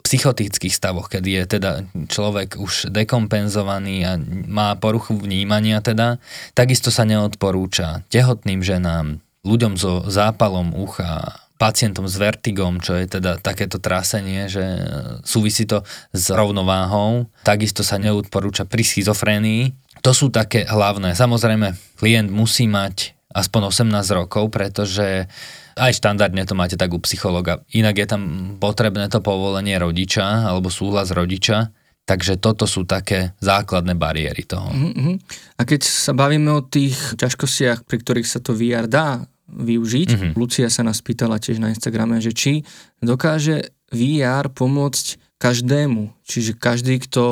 psychotických 0.00 0.72
stavoch, 0.72 1.12
keď 1.12 1.24
je 1.26 1.42
teda 1.58 1.72
človek 2.08 2.56
už 2.56 2.88
dekompenzovaný 2.88 3.96
a 4.08 4.16
má 4.48 4.78
poruchu 4.80 5.18
vnímania 5.18 5.84
teda, 5.84 6.16
takisto 6.56 6.88
sa 6.88 7.04
neodporúča 7.04 8.08
tehotným 8.08 8.64
ženám, 8.64 9.20
ľuďom 9.44 9.76
so 9.76 10.06
zápalom 10.08 10.72
ucha, 10.72 11.47
pacientom 11.58 12.06
s 12.06 12.14
vertigom, 12.16 12.78
čo 12.78 12.94
je 12.94 13.18
teda 13.18 13.42
takéto 13.42 13.82
trasenie, 13.82 14.46
že 14.46 14.62
súvisí 15.26 15.66
to 15.66 15.82
s 16.14 16.30
rovnováhou. 16.30 17.26
Takisto 17.42 17.82
sa 17.82 17.98
neodporúča 17.98 18.64
pri 18.64 18.86
schizofrénii. 18.86 19.74
To 20.06 20.14
sú 20.14 20.30
také 20.30 20.62
hlavné. 20.64 21.18
Samozrejme, 21.18 21.74
klient 21.98 22.30
musí 22.30 22.70
mať 22.70 23.18
aspoň 23.34 23.74
18 23.74 23.90
rokov, 24.14 24.54
pretože 24.54 25.26
aj 25.78 25.92
štandardne 25.98 26.46
to 26.46 26.54
máte 26.54 26.78
tak 26.78 26.94
u 26.94 27.02
psychologa. 27.02 27.62
Inak 27.74 27.96
je 27.98 28.06
tam 28.06 28.22
potrebné 28.62 29.10
to 29.10 29.18
povolenie 29.18 29.78
rodiča 29.78 30.48
alebo 30.48 30.70
súhlas 30.70 31.10
rodiča. 31.10 31.74
Takže 32.08 32.40
toto 32.40 32.64
sú 32.64 32.88
také 32.88 33.36
základné 33.44 33.92
bariéry 33.92 34.40
toho. 34.48 34.72
Mm-hmm. 34.72 35.14
A 35.60 35.62
keď 35.68 35.84
sa 35.84 36.16
bavíme 36.16 36.48
o 36.56 36.64
tých 36.64 36.96
ťažkostiach, 37.20 37.84
pri 37.84 37.96
ktorých 38.00 38.24
sa 38.24 38.40
to 38.40 38.56
VR 38.56 38.88
dá 38.88 39.28
využiť. 39.48 40.08
Mm-hmm. 40.12 40.32
Lucia 40.36 40.68
sa 40.68 40.84
nás 40.84 41.00
pýtala 41.00 41.40
tiež 41.40 41.58
na 41.58 41.72
Instagrame, 41.72 42.20
že 42.20 42.36
či 42.36 42.52
dokáže 43.00 43.72
VR 43.88 44.52
pomôcť 44.52 45.16
každému. 45.38 46.12
Čiže 46.26 46.58
každý, 46.58 46.98
kto, 46.98 47.24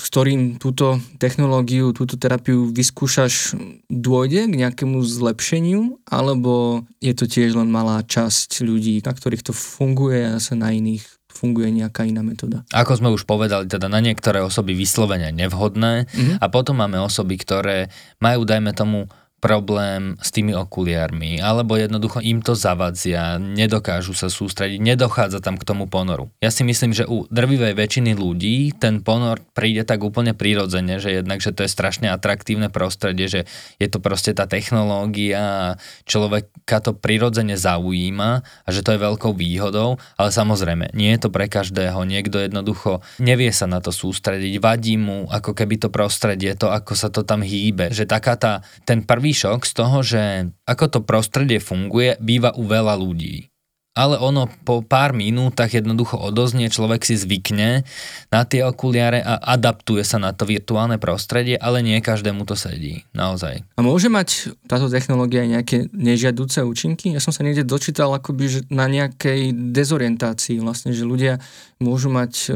s 0.00 0.08
ktorým 0.08 0.56
túto 0.56 0.96
technológiu, 1.20 1.92
túto 1.92 2.16
terapiu 2.16 2.72
vyskúšaš, 2.72 3.54
dôjde 3.92 4.48
k 4.48 4.58
nejakému 4.64 5.04
zlepšeniu, 5.04 6.00
alebo 6.08 6.82
je 7.04 7.12
to 7.12 7.28
tiež 7.28 7.54
len 7.54 7.68
malá 7.68 8.00
časť 8.00 8.64
ľudí, 8.64 9.04
na 9.04 9.12
ktorých 9.12 9.44
to 9.44 9.52
funguje 9.52 10.24
a 10.24 10.40
sa 10.40 10.56
na 10.56 10.72
iných 10.72 11.04
funguje 11.30 11.70
nejaká 11.70 12.04
iná 12.04 12.26
metóda. 12.26 12.66
Ako 12.74 12.98
sme 12.98 13.08
už 13.14 13.24
povedali, 13.24 13.70
teda 13.70 13.86
na 13.86 14.02
niektoré 14.02 14.42
osoby 14.42 14.74
vyslovene 14.74 15.30
nevhodné 15.30 16.10
mm-hmm. 16.10 16.36
a 16.42 16.46
potom 16.50 16.76
máme 16.80 16.98
osoby, 16.98 17.38
ktoré 17.38 17.88
majú, 18.18 18.42
dajme 18.42 18.74
tomu, 18.74 19.06
problém 19.40 20.20
s 20.20 20.28
tými 20.30 20.52
okuliármi, 20.52 21.40
alebo 21.40 21.74
jednoducho 21.74 22.20
im 22.20 22.44
to 22.44 22.52
zavadzia, 22.52 23.40
nedokážu 23.40 24.12
sa 24.12 24.28
sústrediť, 24.28 24.78
nedochádza 24.78 25.40
tam 25.40 25.56
k 25.56 25.64
tomu 25.64 25.88
ponoru. 25.88 26.28
Ja 26.44 26.52
si 26.52 26.62
myslím, 26.62 26.92
že 26.92 27.08
u 27.08 27.24
drvivej 27.32 27.72
väčšiny 27.72 28.12
ľudí 28.12 28.76
ten 28.76 29.00
ponor 29.00 29.40
príde 29.56 29.82
tak 29.88 30.04
úplne 30.04 30.36
prirodzene, 30.36 31.00
že 31.00 31.24
jednak, 31.24 31.40
že 31.40 31.56
to 31.56 31.64
je 31.64 31.72
strašne 31.72 32.12
atraktívne 32.12 32.68
prostredie, 32.68 33.26
že 33.26 33.40
je 33.80 33.88
to 33.88 33.98
proste 33.98 34.36
tá 34.36 34.44
technológia, 34.44 35.80
človeka 36.04 36.84
to 36.84 36.92
prirodzene 36.92 37.56
zaujíma 37.56 38.44
a 38.44 38.68
že 38.68 38.84
to 38.84 38.92
je 38.92 39.00
veľkou 39.00 39.32
výhodou, 39.32 39.96
ale 40.20 40.30
samozrejme, 40.30 40.92
nie 40.92 41.16
je 41.16 41.20
to 41.24 41.32
pre 41.32 41.48
každého, 41.48 42.04
niekto 42.04 42.36
jednoducho 42.36 43.00
nevie 43.16 43.48
sa 43.56 43.64
na 43.64 43.80
to 43.80 43.88
sústrediť, 43.88 44.60
vadí 44.60 45.00
mu 45.00 45.24
ako 45.32 45.56
keby 45.56 45.80
to 45.80 45.88
prostredie, 45.88 46.52
to 46.52 46.68
ako 46.68 46.92
sa 46.92 47.08
to 47.08 47.24
tam 47.24 47.40
hýbe, 47.40 47.88
že 47.88 48.04
taká 48.04 48.36
tá, 48.36 48.60
ten 48.84 49.00
prvý 49.00 49.29
prvý 49.30 49.46
šok 49.46 49.62
z 49.62 49.72
toho, 49.78 49.98
že 50.02 50.22
ako 50.66 50.84
to 50.90 51.00
prostredie 51.06 51.62
funguje, 51.62 52.18
býva 52.18 52.50
u 52.58 52.66
veľa 52.66 52.98
ľudí. 52.98 53.46
Ale 53.90 54.22
ono 54.22 54.46
po 54.62 54.86
pár 54.86 55.10
minútach 55.10 55.74
jednoducho 55.74 56.14
odoznie, 56.14 56.70
človek 56.70 57.02
si 57.02 57.18
zvykne 57.18 57.82
na 58.30 58.40
tie 58.46 58.62
okuliare 58.62 59.18
a 59.18 59.42
adaptuje 59.58 60.06
sa 60.06 60.22
na 60.22 60.30
to 60.30 60.46
virtuálne 60.46 60.94
prostredie, 61.02 61.58
ale 61.58 61.82
nie 61.82 61.98
každému 61.98 62.46
to 62.46 62.54
sedí, 62.54 63.02
naozaj. 63.18 63.66
A 63.74 63.82
môže 63.82 64.06
mať 64.06 64.54
táto 64.70 64.86
technológia 64.86 65.42
nejaké 65.42 65.90
nežiaduce 65.90 66.62
účinky? 66.62 67.10
Ja 67.10 67.18
som 67.18 67.34
sa 67.34 67.42
niekde 67.42 67.66
dočítal 67.66 68.14
akoby, 68.14 68.44
že 68.46 68.60
na 68.70 68.86
nejakej 68.86 69.74
dezorientácii 69.74 70.62
vlastne, 70.62 70.94
že 70.94 71.02
ľudia 71.02 71.42
môžu 71.82 72.14
mať, 72.14 72.46
eh, 72.46 72.54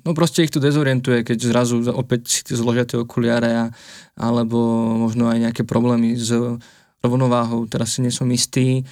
no 0.00 0.10
proste 0.16 0.48
ich 0.48 0.52
to 0.54 0.64
dezorientuje, 0.64 1.28
keď 1.28 1.44
zrazu 1.44 1.84
opäť 1.92 2.48
zložia 2.48 2.88
tie 2.88 3.04
okuliare 3.04 3.50
a, 3.52 3.64
alebo 4.16 4.56
možno 4.96 5.28
aj 5.28 5.44
nejaké 5.44 5.62
problémy 5.68 6.16
s 6.16 6.32
rovnováhou, 7.04 7.68
teraz 7.68 7.92
si 7.92 8.00
nie 8.00 8.08
som 8.08 8.24
istý, 8.32 8.88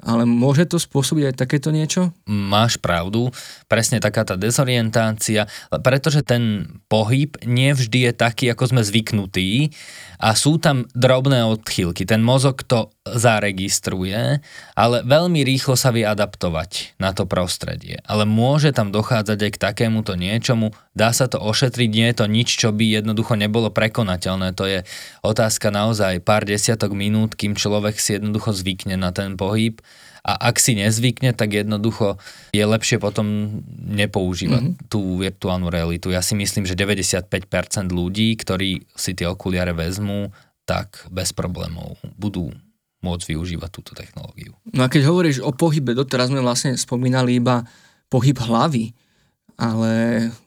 ale 0.00 0.24
môže 0.24 0.64
to 0.64 0.80
spôsobiť 0.80 1.32
aj 1.32 1.36
takéto 1.36 1.68
niečo? 1.68 2.16
Máš 2.24 2.80
pravdu, 2.80 3.28
presne 3.68 4.00
taká 4.00 4.24
tá 4.24 4.40
dezorientácia, 4.40 5.44
pretože 5.68 6.24
ten 6.24 6.64
pohyb 6.88 7.36
nevždy 7.44 8.08
je 8.08 8.12
taký, 8.16 8.44
ako 8.48 8.72
sme 8.72 8.82
zvyknutí 8.82 9.68
a 10.16 10.32
sú 10.32 10.56
tam 10.56 10.88
drobné 10.96 11.44
odchýlky. 11.44 12.08
Ten 12.08 12.24
mozog 12.24 12.64
to 12.64 12.88
zaregistruje, 13.02 14.38
ale 14.78 14.96
veľmi 15.02 15.42
rýchlo 15.42 15.74
sa 15.74 15.90
vie 15.90 16.06
adaptovať 16.06 16.94
na 17.02 17.10
to 17.10 17.26
prostredie. 17.26 17.98
Ale 18.06 18.22
môže 18.22 18.70
tam 18.70 18.94
dochádzať 18.94 19.38
aj 19.42 19.52
k 19.58 19.62
takémuto 19.62 20.14
niečomu, 20.14 20.70
dá 20.94 21.10
sa 21.10 21.26
to 21.26 21.42
ošetriť, 21.42 21.90
nie 21.90 22.06
je 22.14 22.16
to 22.22 22.26
nič, 22.30 22.48
čo 22.54 22.70
by 22.70 23.02
jednoducho 23.02 23.34
nebolo 23.34 23.74
prekonateľné. 23.74 24.54
To 24.54 24.64
je 24.70 24.78
otázka 25.26 25.74
naozaj 25.74 26.22
pár 26.22 26.46
desiatok 26.46 26.94
minút, 26.94 27.34
kým 27.34 27.58
človek 27.58 27.98
si 27.98 28.22
jednoducho 28.22 28.54
zvykne 28.54 28.94
na 28.94 29.10
ten 29.10 29.34
pohyb 29.34 29.82
a 30.22 30.38
ak 30.38 30.62
si 30.62 30.78
nezvykne, 30.78 31.34
tak 31.34 31.58
jednoducho 31.58 32.22
je 32.54 32.62
lepšie 32.62 33.02
potom 33.02 33.58
nepoužívať 33.82 34.62
mm-hmm. 34.62 34.86
tú 34.86 35.18
virtuálnu 35.18 35.66
realitu. 35.66 36.14
Ja 36.14 36.22
si 36.22 36.38
myslím, 36.38 36.70
že 36.70 36.78
95% 36.78 37.26
ľudí, 37.90 38.38
ktorí 38.38 38.86
si 38.94 39.18
tie 39.18 39.26
okuliare 39.26 39.74
vezmú, 39.74 40.30
tak 40.62 41.02
bez 41.10 41.34
problémov 41.34 41.98
budú 42.14 42.54
môcť 43.02 43.34
využívať 43.34 43.70
túto 43.70 43.92
technológiu. 43.92 44.54
No 44.70 44.86
a 44.86 44.88
keď 44.88 45.10
hovoríš 45.10 45.42
o 45.42 45.50
pohybe, 45.50 45.92
doteraz 45.92 46.30
sme 46.30 46.40
vlastne 46.40 46.78
spomínali 46.78 47.42
iba 47.42 47.66
pohyb 48.08 48.38
hlavy, 48.38 48.94
ale 49.58 49.92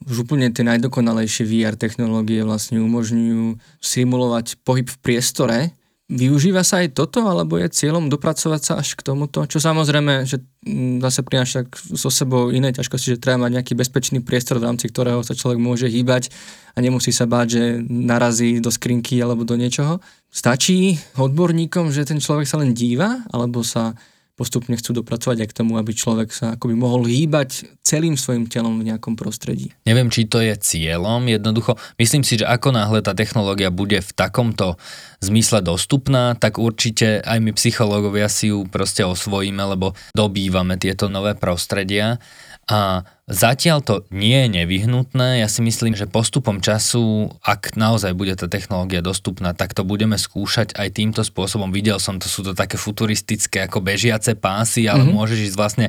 už 0.07 0.25
úplne 0.25 0.49
tie 0.49 0.65
najdokonalejšie 0.65 1.45
VR 1.45 1.75
technológie 1.77 2.41
vlastne 2.41 2.81
umožňujú 2.81 3.59
simulovať 3.83 4.59
pohyb 4.65 4.87
v 4.87 4.97
priestore, 5.03 5.57
Využíva 6.05 6.61
sa 6.61 6.85
aj 6.85 6.93
toto, 6.93 7.25
alebo 7.25 7.57
je 7.57 7.65
cieľom 7.65 8.13
dopracovať 8.13 8.61
sa 8.61 8.73
až 8.77 8.93
k 8.93 9.01
tomuto? 9.01 9.41
Čo 9.49 9.57
samozrejme, 9.57 10.29
že 10.29 10.37
mm, 10.61 11.01
zase 11.01 11.25
prináša 11.25 11.65
so 11.73 12.13
sebou 12.13 12.53
iné 12.53 12.69
ťažkosti, 12.69 13.17
že 13.17 13.21
treba 13.21 13.49
mať 13.49 13.57
nejaký 13.57 13.73
bezpečný 13.73 14.21
priestor, 14.21 14.61
v 14.61 14.69
rámci 14.69 14.85
ktorého 14.93 15.25
sa 15.25 15.33
človek 15.33 15.57
môže 15.57 15.89
hýbať 15.89 16.29
a 16.77 16.85
nemusí 16.85 17.09
sa 17.09 17.25
báť, 17.25 17.47
že 17.57 17.63
narazí 17.89 18.61
do 18.61 18.69
skrinky 18.69 19.17
alebo 19.17 19.49
do 19.49 19.57
niečoho. 19.57 19.97
Stačí 20.29 20.93
odborníkom, 21.17 21.89
že 21.89 22.05
ten 22.05 22.21
človek 22.21 22.45
sa 22.45 22.61
len 22.61 22.77
díva, 22.77 23.25
alebo 23.33 23.65
sa 23.65 23.97
postupne 24.35 24.75
chcú 24.75 24.99
dopracovať 24.99 25.47
aj 25.47 25.49
k 25.49 25.57
tomu, 25.63 25.79
aby 25.79 25.95
človek 25.95 26.29
sa 26.29 26.59
akoby 26.59 26.75
mohol 26.75 27.07
hýbať 27.07 27.71
celým 27.81 28.19
svojim 28.19 28.51
telom 28.51 28.75
v 28.75 28.91
nejakom 28.91 29.15
prostredí. 29.15 29.71
Neviem, 29.87 30.11
či 30.11 30.27
to 30.27 30.43
je 30.43 30.51
cieľom, 30.59 31.23
jednoducho 31.23 31.79
myslím 31.95 32.27
si, 32.27 32.43
že 32.43 32.45
ako 32.45 32.75
náhle 32.75 32.99
tá 32.99 33.15
technológia 33.15 33.71
bude 33.71 34.03
v 34.03 34.11
takomto 34.11 34.75
zmysle 35.23 35.63
dostupná, 35.63 36.35
tak 36.35 36.59
určite 36.59 37.23
aj 37.23 37.39
my 37.39 37.51
psychológovia 37.55 38.27
si 38.27 38.51
ju 38.51 38.67
proste 38.67 39.07
osvojíme, 39.07 39.63
lebo 39.63 39.95
dobývame 40.11 40.75
tieto 40.75 41.07
nové 41.07 41.33
prostredia 41.33 42.19
a 42.65 43.05
Zatiaľ 43.25 43.81
to 43.81 44.05
nie 44.13 44.37
je 44.37 44.61
nevyhnutné, 44.61 45.41
ja 45.41 45.49
si 45.49 45.65
myslím, 45.65 45.97
že 45.97 46.05
postupom 46.05 46.61
času, 46.61 47.33
ak 47.41 47.73
naozaj 47.73 48.13
bude 48.13 48.37
tá 48.37 48.45
technológia 48.45 49.01
dostupná, 49.01 49.57
tak 49.57 49.73
to 49.73 49.81
budeme 49.81 50.13
skúšať 50.13 50.77
aj 50.77 50.93
týmto 50.93 51.25
spôsobom. 51.25 51.73
Videl 51.73 51.97
som, 51.97 52.21
to 52.21 52.29
sú 52.29 52.45
to 52.45 52.53
také 52.53 52.77
futuristické 52.77 53.65
ako 53.65 53.81
bežiace 53.81 54.37
pásy, 54.37 54.85
ale 54.85 55.01
mm-hmm. 55.01 55.17
môžeš 55.17 55.39
ísť 55.41 55.57
vlastne 55.57 55.87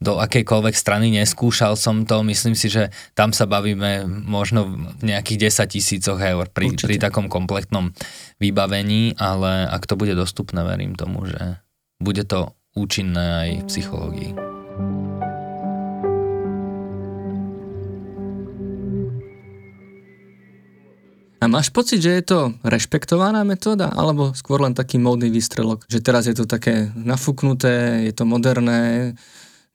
do 0.00 0.16
akejkoľvek 0.16 0.72
strany, 0.72 1.12
neskúšal 1.20 1.76
som 1.76 2.08
to, 2.08 2.24
myslím 2.24 2.56
si, 2.56 2.72
že 2.72 2.88
tam 3.12 3.36
sa 3.36 3.44
bavíme 3.44 4.08
možno 4.08 4.72
v 4.72 5.04
nejakých 5.04 5.52
10 5.52 5.76
tisícoch 5.76 6.16
eur 6.16 6.48
pri, 6.48 6.80
pri 6.80 6.96
takom 6.96 7.28
kompletnom 7.28 7.92
vybavení, 8.40 9.20
ale 9.20 9.68
ak 9.68 9.84
to 9.84 10.00
bude 10.00 10.16
dostupné, 10.16 10.64
verím 10.64 10.96
tomu, 10.96 11.28
že 11.28 11.60
bude 12.00 12.24
to 12.24 12.56
účinné 12.72 13.26
aj 13.36 13.48
v 13.52 13.64
psychológii. 13.68 14.49
A 21.40 21.48
máš 21.48 21.72
pocit, 21.72 22.04
že 22.04 22.20
je 22.20 22.24
to 22.24 22.38
rešpektovaná 22.60 23.48
metóda, 23.48 23.88
alebo 23.88 24.36
skôr 24.36 24.60
len 24.60 24.76
taký 24.76 25.00
módny 25.00 25.32
výstrelok? 25.32 25.88
Že 25.88 26.04
teraz 26.04 26.28
je 26.28 26.36
to 26.36 26.44
také 26.44 26.92
nafúknuté, 26.92 28.04
je 28.04 28.12
to 28.12 28.28
moderné, 28.28 29.16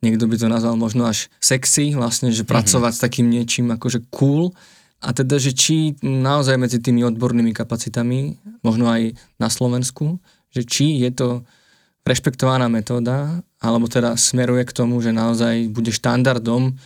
niekto 0.06 0.30
by 0.30 0.38
to 0.38 0.46
nazval 0.46 0.78
možno 0.78 1.10
až 1.10 1.26
sexy, 1.42 1.98
vlastne, 1.98 2.30
že 2.30 2.46
mhm. 2.46 2.50
pracovať 2.54 2.94
mm-hmm. 2.94 3.02
s 3.02 3.06
takým 3.10 3.28
niečím 3.34 3.68
akože 3.74 4.06
cool. 4.14 4.54
A 5.02 5.10
teda, 5.12 5.42
že 5.42 5.58
či 5.58 5.98
naozaj 6.06 6.58
medzi 6.62 6.78
tými 6.78 7.02
odbornými 7.02 7.52
kapacitami, 7.54 8.38
možno 8.62 8.90
aj 8.90 9.18
na 9.42 9.50
Slovensku, 9.50 10.22
že 10.54 10.64
či 10.66 11.02
je 11.02 11.12
to 11.12 11.28
rešpektovaná 12.06 12.70
metóda, 12.70 13.42
alebo 13.58 13.90
teda 13.90 14.14
smeruje 14.14 14.64
k 14.70 14.76
tomu, 14.78 15.02
že 15.02 15.10
naozaj 15.10 15.74
bude 15.74 15.90
štandardom, 15.90 16.78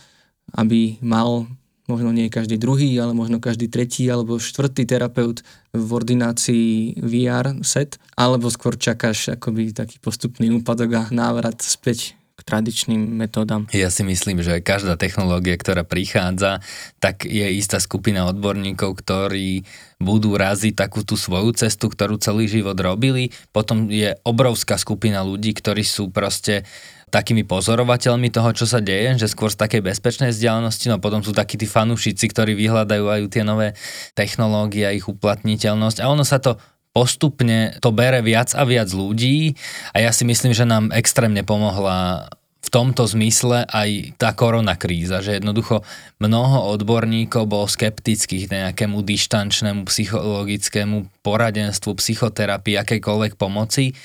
aby 0.56 0.96
mal 1.04 1.46
možno 1.90 2.14
nie 2.14 2.30
každý 2.30 2.54
druhý, 2.54 2.94
ale 3.02 3.10
možno 3.10 3.42
každý 3.42 3.66
tretí 3.66 4.06
alebo 4.06 4.38
štvrtý 4.38 4.86
terapeut 4.86 5.42
v 5.74 5.88
ordinácii 5.90 7.02
VR 7.02 7.58
set, 7.66 7.98
alebo 8.14 8.46
skôr 8.46 8.78
čakáš 8.78 9.34
akoby 9.34 9.74
taký 9.74 9.98
postupný 9.98 10.54
úpadok 10.54 10.90
a 10.94 11.02
návrat 11.10 11.58
späť 11.58 12.14
k 12.40 12.48
tradičným 12.48 13.20
metódam. 13.20 13.68
Ja 13.76 13.92
si 13.92 14.00
myslím, 14.00 14.40
že 14.40 14.64
každá 14.64 14.96
technológia, 14.96 15.60
ktorá 15.60 15.84
prichádza, 15.84 16.64
tak 16.96 17.28
je 17.28 17.44
istá 17.52 17.76
skupina 17.76 18.24
odborníkov, 18.32 18.96
ktorí 18.96 19.68
budú 20.00 20.32
raziť 20.40 20.72
takú 20.72 21.04
tú 21.04 21.20
svoju 21.20 21.52
cestu, 21.52 21.92
ktorú 21.92 22.16
celý 22.16 22.48
život 22.48 22.80
robili. 22.80 23.28
Potom 23.52 23.92
je 23.92 24.16
obrovská 24.24 24.80
skupina 24.80 25.20
ľudí, 25.20 25.52
ktorí 25.52 25.84
sú 25.84 26.08
proste 26.08 26.64
takými 27.10 27.42
pozorovateľmi 27.42 28.30
toho, 28.30 28.54
čo 28.54 28.64
sa 28.64 28.78
deje, 28.78 29.18
že 29.18 29.28
skôr 29.28 29.50
z 29.50 29.58
takej 29.58 29.82
bezpečnej 29.82 30.30
vzdialenosti, 30.30 30.86
no 30.88 31.02
potom 31.02 31.20
sú 31.20 31.34
takí 31.34 31.58
tí 31.58 31.66
fanúšici, 31.66 32.30
ktorí 32.30 32.54
vyhľadajú 32.54 33.04
aj 33.10 33.20
tie 33.28 33.42
nové 33.42 33.74
technológie 34.14 34.86
a 34.86 34.94
ich 34.94 35.10
uplatniteľnosť. 35.10 35.98
A 36.00 36.10
ono 36.10 36.22
sa 36.22 36.38
to 36.38 36.56
postupne 36.90 37.74
to 37.78 37.90
bere 37.94 38.22
viac 38.22 38.50
a 38.54 38.66
viac 38.66 38.90
ľudí 38.90 39.54
a 39.94 40.02
ja 40.02 40.10
si 40.10 40.26
myslím, 40.26 40.50
že 40.50 40.66
nám 40.66 40.90
extrémne 40.90 41.46
pomohla 41.46 42.30
v 42.60 42.68
tomto 42.68 43.08
zmysle 43.08 43.64
aj 43.66 44.20
tá 44.20 44.36
korona 44.36 44.76
kríza, 44.76 45.24
že 45.24 45.40
jednoducho 45.40 45.80
mnoho 46.20 46.76
odborníkov 46.76 47.48
bolo 47.48 47.64
skeptických 47.64 48.52
nejakému 48.52 49.00
dištančnému 49.00 49.88
psychologickému 49.88 51.24
poradenstvu, 51.24 51.96
psychoterapii, 51.96 52.76
akejkoľvek 52.76 53.40
pomoci 53.40 53.96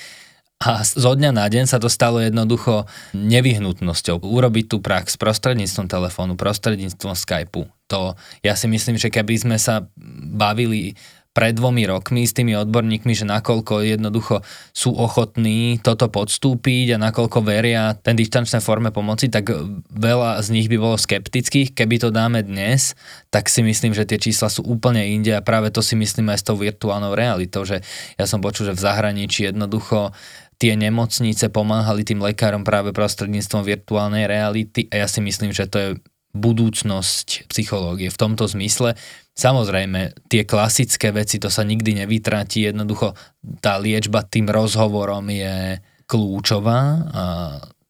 a 0.56 0.80
zo 0.80 1.12
dňa 1.12 1.36
na 1.36 1.46
deň 1.52 1.68
sa 1.68 1.76
to 1.76 1.92
stalo 1.92 2.16
jednoducho 2.16 2.88
nevyhnutnosťou 3.12 4.24
urobiť 4.24 4.72
tú 4.72 4.80
prax 4.80 5.20
prostredníctvom 5.20 5.84
telefónu, 5.84 6.32
prostredníctvom 6.40 7.12
Skypeu. 7.12 7.68
To 7.92 8.16
ja 8.40 8.56
si 8.56 8.64
myslím, 8.64 8.96
že 8.96 9.12
keby 9.12 9.36
sme 9.36 9.56
sa 9.60 9.84
bavili 10.32 10.96
pred 11.36 11.52
dvomi 11.52 11.84
rokmi 11.84 12.24
s 12.24 12.32
tými 12.32 12.56
odborníkmi, 12.56 13.12
že 13.12 13.28
nakoľko 13.28 13.84
jednoducho 13.84 14.40
sú 14.72 14.96
ochotní 14.96 15.76
toto 15.84 16.08
podstúpiť 16.08 16.96
a 16.96 17.02
nakoľko 17.12 17.44
veria 17.44 17.92
ten 17.92 18.16
distančnej 18.16 18.64
forme 18.64 18.88
pomoci, 18.88 19.28
tak 19.28 19.52
veľa 19.92 20.40
z 20.40 20.48
nich 20.56 20.72
by 20.72 20.80
bolo 20.80 20.96
skeptických. 20.96 21.76
Keby 21.76 22.00
to 22.00 22.08
dáme 22.08 22.40
dnes, 22.40 22.96
tak 23.28 23.52
si 23.52 23.60
myslím, 23.60 23.92
že 23.92 24.08
tie 24.08 24.16
čísla 24.16 24.48
sú 24.48 24.64
úplne 24.64 25.04
inde 25.04 25.36
a 25.36 25.44
práve 25.44 25.68
to 25.68 25.84
si 25.84 25.92
myslím 25.92 26.32
aj 26.32 26.40
s 26.40 26.46
tou 26.48 26.56
virtuálnou 26.56 27.12
realitou, 27.12 27.68
že 27.68 27.84
ja 28.16 28.24
som 28.24 28.40
počul, 28.40 28.72
že 28.72 28.76
v 28.80 28.84
zahraničí 28.88 29.44
jednoducho 29.44 30.16
tie 30.56 30.72
nemocnice 30.76 31.52
pomáhali 31.52 32.02
tým 32.04 32.24
lekárom 32.24 32.64
práve 32.64 32.92
prostredníctvom 32.96 33.62
virtuálnej 33.64 34.24
reality 34.24 34.88
a 34.88 35.04
ja 35.04 35.06
si 35.08 35.20
myslím, 35.20 35.52
že 35.52 35.68
to 35.68 35.76
je 35.78 35.90
budúcnosť 36.36 37.48
psychológie 37.48 38.12
v 38.12 38.20
tomto 38.20 38.44
zmysle. 38.44 38.92
Samozrejme, 39.36 40.28
tie 40.28 40.48
klasické 40.48 41.12
veci, 41.12 41.36
to 41.40 41.48
sa 41.52 41.64
nikdy 41.64 42.04
nevytratí, 42.04 42.68
jednoducho 42.68 43.16
tá 43.60 43.76
liečba 43.80 44.24
tým 44.24 44.48
rozhovorom 44.48 45.28
je 45.32 45.80
kľúčová 46.08 46.80
a 47.12 47.24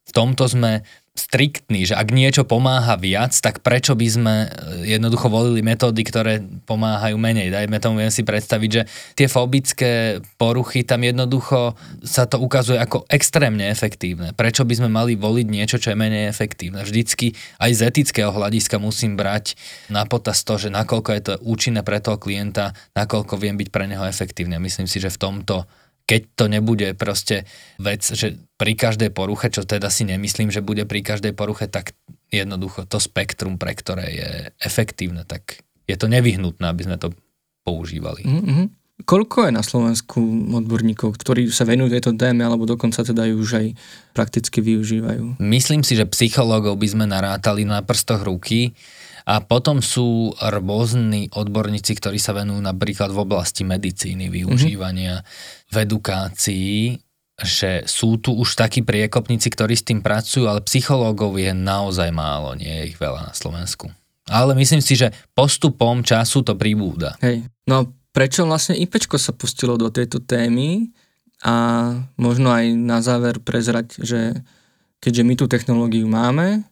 v 0.07 0.11
tomto 0.15 0.47
sme 0.47 0.83
striktní, 1.17 1.89
že 1.89 1.97
ak 1.97 2.13
niečo 2.13 2.45
pomáha 2.45 2.95
viac, 3.01 3.33
tak 3.35 3.65
prečo 3.65 3.97
by 3.97 4.07
sme 4.07 4.35
e, 4.45 4.49
jednoducho 4.97 5.33
volili 5.33 5.65
metódy, 5.65 6.05
ktoré 6.05 6.45
pomáhajú 6.69 7.17
menej. 7.17 7.51
Dajme 7.51 7.81
tomu, 7.81 8.05
viem 8.05 8.13
si 8.13 8.23
predstaviť, 8.23 8.71
že 8.71 8.83
tie 9.17 9.27
fobické 9.27 10.21
poruchy 10.37 10.85
tam 10.85 11.03
jednoducho 11.03 11.75
sa 12.05 12.29
to 12.29 12.39
ukazuje 12.39 12.77
ako 12.77 13.09
extrémne 13.09 13.67
efektívne. 13.67 14.37
Prečo 14.37 14.63
by 14.63 14.75
sme 14.79 14.89
mali 14.93 15.17
voliť 15.17 15.47
niečo, 15.49 15.81
čo 15.81 15.93
je 15.93 15.99
menej 15.99 16.29
efektívne? 16.29 16.85
Vždycky 16.85 17.33
aj 17.59 17.71
z 17.73 17.81
etického 17.89 18.31
hľadiska 18.31 18.77
musím 18.77 19.17
brať 19.17 19.57
na 19.89 20.05
potaz 20.05 20.45
to, 20.45 20.61
že 20.61 20.69
nakoľko 20.69 21.11
je 21.17 21.23
to 21.25 21.33
účinné 21.43 21.81
pre 21.81 21.99
toho 21.99 22.21
klienta, 22.21 22.77
nakoľko 22.93 23.41
viem 23.41 23.57
byť 23.57 23.69
pre 23.73 23.89
neho 23.89 24.05
efektívne. 24.05 24.61
Myslím 24.61 24.87
si, 24.87 25.01
že 25.01 25.09
v 25.09 25.21
tomto 25.21 25.65
keď 26.07 26.23
to 26.39 26.45
nebude 26.47 26.95
proste 26.95 27.45
vec, 27.83 28.07
že 28.07 28.39
pri 28.57 28.79
každej 28.79 29.11
poruche, 29.11 29.51
čo 29.51 29.67
teda 29.67 29.91
si 29.91 30.07
nemyslím, 30.07 30.55
že 30.55 30.63
bude 30.63 30.87
pri 30.87 31.03
každej 31.03 31.35
poruche, 31.35 31.67
tak 31.67 31.99
jednoducho 32.31 32.87
to 32.87 33.03
spektrum, 33.03 33.59
pre 33.59 33.75
ktoré 33.75 34.07
je 34.15 34.31
efektívne, 34.63 35.27
tak 35.27 35.67
je 35.87 35.97
to 35.99 36.07
nevyhnutné, 36.07 36.65
aby 36.67 36.83
sme 36.87 36.97
to 36.99 37.11
používali. 37.67 38.23
Mm-hmm. 38.23 38.67
Koľko 39.05 39.51
je 39.51 39.53
na 39.53 39.61
Slovensku 39.61 40.19
odborníkov, 40.57 41.21
ktorí 41.21 41.53
sa 41.53 41.69
venujú 41.69 41.93
tejto 41.93 42.17
téme, 42.17 42.49
alebo 42.49 42.65
dokonca 42.65 43.05
teda 43.05 43.29
ju 43.29 43.37
už 43.45 43.51
aj 43.61 43.67
prakticky 44.17 44.65
využívajú? 44.65 45.37
Myslím 45.37 45.85
si, 45.85 46.01
že 46.01 46.09
psychológov 46.09 46.81
by 46.81 46.89
sme 46.89 47.05
narátali 47.05 47.69
na 47.69 47.85
prstoch 47.85 48.25
ruky 48.25 48.73
a 49.27 49.43
potom 49.43 49.83
sú 49.83 50.31
rôzni 50.39 51.27
odborníci, 51.35 51.99
ktorí 51.99 52.23
sa 52.23 52.31
venujú 52.31 52.63
napríklad 52.63 53.11
v 53.11 53.27
oblasti 53.27 53.67
medicíny, 53.67 54.31
využívania 54.31 55.19
mm-hmm. 55.19 55.67
v 55.67 55.77
edukácii, 55.83 56.79
že 57.37 57.85
sú 57.85 58.23
tu 58.23 58.33
už 58.33 58.55
takí 58.55 58.87
priekopníci, 58.87 59.51
ktorí 59.51 59.75
s 59.75 59.85
tým 59.85 60.01
pracujú, 60.01 60.47
ale 60.47 60.63
psychológov 60.65 61.37
je 61.37 61.51
naozaj 61.51 62.09
málo, 62.15 62.55
nie 62.55 62.71
je 62.71 62.95
ich 62.95 62.99
veľa 63.03 63.29
na 63.29 63.35
Slovensku. 63.35 63.91
Ale 64.31 64.55
myslím 64.55 64.81
si, 64.81 64.95
že 64.95 65.11
postupom 65.35 66.07
času 66.07 66.47
to 66.47 66.55
pribúda. 66.55 67.19
Hej, 67.19 67.51
no 67.67 67.93
prečo 68.15 68.47
vlastne 68.47 68.79
IPčko 68.79 69.19
sa 69.19 69.35
pustilo 69.35 69.75
do 69.75 69.91
tejto 69.91 70.23
témy 70.23 70.95
a 71.43 71.55
možno 72.17 72.55
aj 72.55 72.65
na 72.79 73.03
záver 73.03 73.43
prezrať, 73.43 74.01
že 74.01 74.39
keďže 75.03 75.23
my 75.27 75.35
tú 75.37 75.45
technológiu 75.51 76.09
máme, 76.09 76.65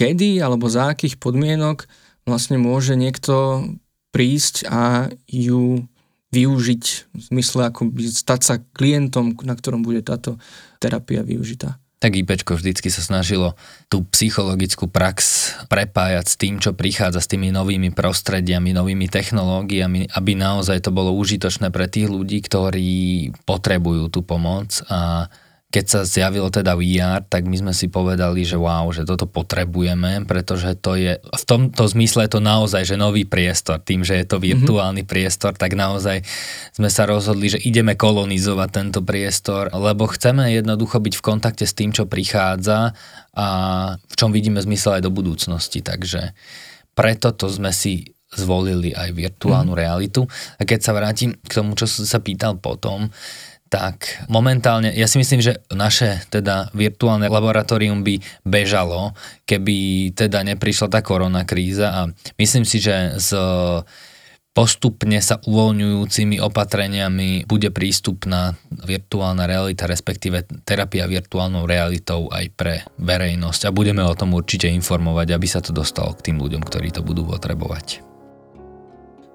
kedy 0.00 0.40
alebo 0.40 0.72
za 0.72 0.96
akých 0.96 1.20
podmienok 1.20 1.84
vlastne 2.24 2.56
môže 2.56 2.96
niekto 2.96 3.68
prísť 4.16 4.64
a 4.72 5.12
ju 5.28 5.84
využiť 6.32 6.84
v 7.12 7.20
zmysle 7.20 7.68
ako 7.68 7.92
stať 8.08 8.40
sa 8.40 8.54
klientom, 8.72 9.36
na 9.44 9.52
ktorom 9.52 9.84
bude 9.84 10.00
táto 10.00 10.40
terapia 10.80 11.20
využitá. 11.20 11.76
Tak 12.00 12.16
IPčko 12.16 12.56
vždycky 12.56 12.88
sa 12.88 13.04
snažilo 13.04 13.60
tú 13.92 14.08
psychologickú 14.08 14.88
prax 14.88 15.52
prepájať 15.68 16.26
s 16.32 16.34
tým, 16.40 16.56
čo 16.56 16.72
prichádza 16.72 17.20
s 17.20 17.28
tými 17.28 17.52
novými 17.52 17.92
prostrediami, 17.92 18.72
novými 18.72 19.04
technológiami, 19.04 20.08
aby 20.16 20.32
naozaj 20.32 20.80
to 20.80 20.96
bolo 20.96 21.12
užitočné 21.12 21.68
pre 21.68 21.92
tých 21.92 22.08
ľudí, 22.08 22.40
ktorí 22.40 23.28
potrebujú 23.44 24.08
tú 24.08 24.24
pomoc 24.24 24.80
a 24.88 25.28
keď 25.70 25.84
sa 25.86 26.00
zjavilo 26.02 26.50
teda 26.50 26.74
VR, 26.74 27.22
tak 27.22 27.46
my 27.46 27.54
sme 27.54 27.70
si 27.70 27.86
povedali, 27.86 28.42
že 28.42 28.58
wow, 28.58 28.90
že 28.90 29.06
toto 29.06 29.30
potrebujeme, 29.30 30.26
pretože 30.26 30.74
to 30.74 30.98
je, 30.98 31.22
v 31.22 31.44
tomto 31.46 31.86
zmysle 31.86 32.26
je 32.26 32.32
to 32.34 32.42
naozaj, 32.42 32.82
že 32.82 32.98
nový 32.98 33.22
priestor, 33.22 33.78
tým, 33.78 34.02
že 34.02 34.18
je 34.18 34.26
to 34.26 34.42
mhm. 34.42 34.44
virtuálny 34.50 35.06
mm-hmm. 35.06 35.14
priestor, 35.14 35.54
tak 35.54 35.78
naozaj 35.78 36.26
sme 36.74 36.90
sa 36.90 37.06
rozhodli, 37.06 37.54
že 37.54 37.62
ideme 37.62 37.94
kolonizovať 37.94 38.68
tento 38.74 39.00
priestor, 39.06 39.70
lebo 39.70 40.10
chceme 40.10 40.50
jednoducho 40.50 40.98
byť 40.98 41.14
v 41.14 41.22
kontakte 41.22 41.62
s 41.62 41.78
tým, 41.78 41.94
čo 41.94 42.10
prichádza 42.10 42.90
a 43.38 43.46
v 43.94 44.14
čom 44.18 44.34
vidíme 44.34 44.58
zmysel 44.58 44.98
aj 44.98 45.06
do 45.06 45.14
budúcnosti, 45.14 45.86
takže 45.86 46.34
preto 46.98 47.30
to 47.30 47.46
sme 47.46 47.70
si 47.70 48.10
zvolili 48.30 48.94
aj 48.94 49.10
virtuálnu 49.10 49.74
mm. 49.74 49.78
realitu. 49.78 50.22
A 50.58 50.62
keď 50.62 50.78
sa 50.82 50.94
vrátim 50.94 51.34
k 51.34 51.50
tomu, 51.50 51.74
čo 51.74 51.90
som 51.90 52.06
sa 52.06 52.22
pýtal 52.22 52.58
potom, 52.62 53.10
tak 53.70 54.26
momentálne, 54.26 54.90
ja 54.90 55.06
si 55.06 55.22
myslím, 55.22 55.38
že 55.38 55.62
naše 55.70 56.26
teda 56.26 56.74
virtuálne 56.74 57.30
laboratórium 57.30 58.02
by 58.02 58.18
bežalo, 58.42 59.14
keby 59.46 60.10
teda 60.10 60.42
neprišla 60.42 60.90
tá 60.90 61.00
korona 61.06 61.46
kríza 61.46 61.94
a 61.94 62.00
myslím 62.34 62.66
si, 62.66 62.82
že 62.82 63.14
s 63.14 63.30
postupne 64.50 65.22
sa 65.22 65.38
uvoľňujúcimi 65.38 66.42
opatreniami 66.42 67.46
bude 67.46 67.70
prístupná 67.70 68.58
virtuálna 68.68 69.46
realita, 69.46 69.86
respektíve 69.86 70.66
terapia 70.66 71.06
virtuálnou 71.06 71.70
realitou 71.70 72.26
aj 72.34 72.46
pre 72.58 72.82
verejnosť 72.98 73.70
a 73.70 73.74
budeme 73.74 74.02
o 74.02 74.18
tom 74.18 74.34
určite 74.34 74.66
informovať, 74.66 75.30
aby 75.30 75.46
sa 75.46 75.62
to 75.62 75.70
dostalo 75.70 76.18
k 76.18 76.30
tým 76.30 76.42
ľuďom, 76.42 76.66
ktorí 76.66 76.90
to 76.90 77.06
budú 77.06 77.22
potrebovať. 77.30 78.09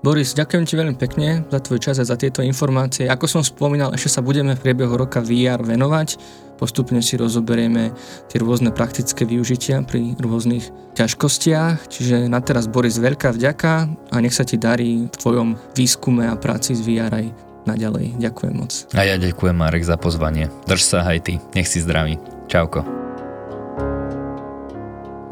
Boris, 0.06 0.38
ďakujem 0.38 0.70
ti 0.70 0.78
veľmi 0.78 0.96
pekne 1.02 1.42
za 1.50 1.58
tvoj 1.58 1.82
čas 1.82 1.98
a 1.98 2.06
za 2.06 2.14
tieto 2.14 2.46
informácie. 2.46 3.10
Ako 3.10 3.26
som 3.26 3.42
spomínal, 3.42 3.90
ešte 3.98 4.14
sa 4.14 4.22
budeme 4.22 4.54
v 4.54 4.62
priebehu 4.62 4.94
roka 4.94 5.18
VR 5.18 5.66
venovať. 5.66 6.22
Postupne 6.62 7.02
si 7.02 7.18
rozoberieme 7.18 7.90
tie 8.30 8.38
rôzne 8.38 8.70
praktické 8.70 9.26
využitia 9.26 9.82
pri 9.82 10.14
rôznych 10.22 10.70
ťažkostiach. 10.94 11.90
Čiže 11.90 12.30
na 12.30 12.38
teraz 12.38 12.70
Boris, 12.70 13.02
veľká 13.02 13.34
vďaka 13.34 13.74
a 14.14 14.16
nech 14.22 14.38
sa 14.38 14.46
ti 14.46 14.62
darí 14.62 15.10
v 15.10 15.16
tvojom 15.18 15.58
výskume 15.74 16.30
a 16.30 16.38
práci 16.38 16.78
s 16.78 16.86
VR 16.86 17.10
aj 17.10 17.26
naďalej. 17.66 18.22
Ďakujem 18.22 18.54
moc. 18.54 18.86
A 18.94 19.10
ja 19.10 19.18
ďakujem 19.18 19.58
Marek 19.58 19.90
za 19.90 19.98
pozvanie. 19.98 20.54
Drž 20.70 20.86
sa 20.86 21.02
aj 21.02 21.18
ty. 21.26 21.34
Nech 21.58 21.66
si 21.66 21.82
zdravý. 21.82 22.22
Čauko. 22.46 22.95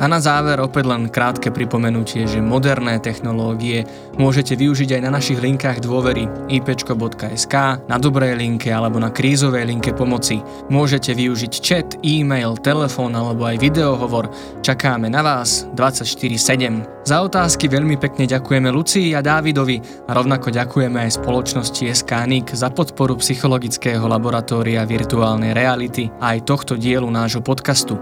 A 0.04 0.12
na 0.12 0.20
záver 0.20 0.60
opäť 0.60 0.92
len 0.92 1.08
krátke 1.08 1.48
pripomenutie, 1.48 2.28
že 2.28 2.44
moderné 2.44 3.00
technológie 3.00 3.88
môžete 4.20 4.60
využiť 4.60 5.00
aj 5.00 5.02
na 5.08 5.16
našich 5.16 5.40
linkách 5.40 5.80
dôvery 5.80 6.28
ipčko.sk, 6.52 7.56
na 7.88 7.96
dobrej 7.96 8.36
linke 8.36 8.68
alebo 8.68 9.00
na 9.00 9.16
krízovej 9.16 9.64
linke 9.64 9.96
pomoci. 9.96 10.44
Môžete 10.68 11.16
využiť 11.16 11.54
chat, 11.64 11.96
e-mail, 12.04 12.60
telefón 12.60 13.16
alebo 13.16 13.48
aj 13.48 13.64
videohovor. 13.64 14.28
Čakáme 14.60 15.08
na 15.08 15.24
vás 15.24 15.72
24-7. 15.72 17.08
Za 17.08 17.24
otázky 17.24 17.72
veľmi 17.72 17.96
pekne 17.96 18.28
ďakujeme 18.28 18.76
Lucii 18.76 19.16
a 19.16 19.24
Dávidovi 19.24 19.80
a 20.08 20.12
rovnako 20.12 20.52
ďakujeme 20.52 21.00
aj 21.00 21.24
spoločnosti 21.24 21.80
SKNIC 21.80 22.52
za 22.52 22.76
podporu 22.76 23.16
psychologického 23.24 24.04
laboratória 24.04 24.84
virtuálnej 24.84 25.56
reality 25.56 26.12
a 26.20 26.36
aj 26.36 26.44
tohto 26.44 26.76
dielu 26.76 27.08
nášho 27.08 27.40
podcastu. 27.40 27.96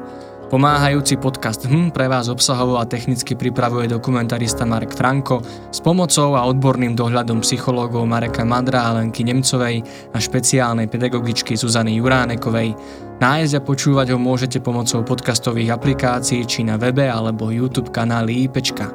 Pomáhajúci 0.51 1.15
podcast 1.15 1.63
HM 1.63 1.95
pre 1.95 2.11
vás 2.11 2.27
obsahovo 2.27 2.75
a 2.75 2.83
technicky 2.83 3.39
pripravuje 3.39 3.87
dokumentarista 3.87 4.67
Marek 4.67 4.91
Franko 4.91 5.39
s 5.71 5.79
pomocou 5.79 6.35
a 6.35 6.43
odborným 6.43 6.91
dohľadom 6.91 7.39
psychológov 7.39 8.03
Mareka 8.03 8.43
Madra 8.43 8.83
a 8.83 8.99
Lenky 8.99 9.23
Nemcovej 9.23 9.79
a 10.11 10.19
špeciálnej 10.19 10.91
pedagogičky 10.91 11.55
Zuzany 11.55 11.95
Juránekovej. 11.95 12.75
Nájsť 13.21 13.53
a 13.53 13.61
počúvať 13.61 14.07
ho 14.11 14.17
môžete 14.17 14.57
pomocou 14.65 15.05
podcastových 15.05 15.77
aplikácií 15.77 16.41
či 16.41 16.65
na 16.65 16.81
webe 16.81 17.05
alebo 17.05 17.53
YouTube 17.53 17.93
kanály 17.93 18.49
IPčka. 18.49 18.89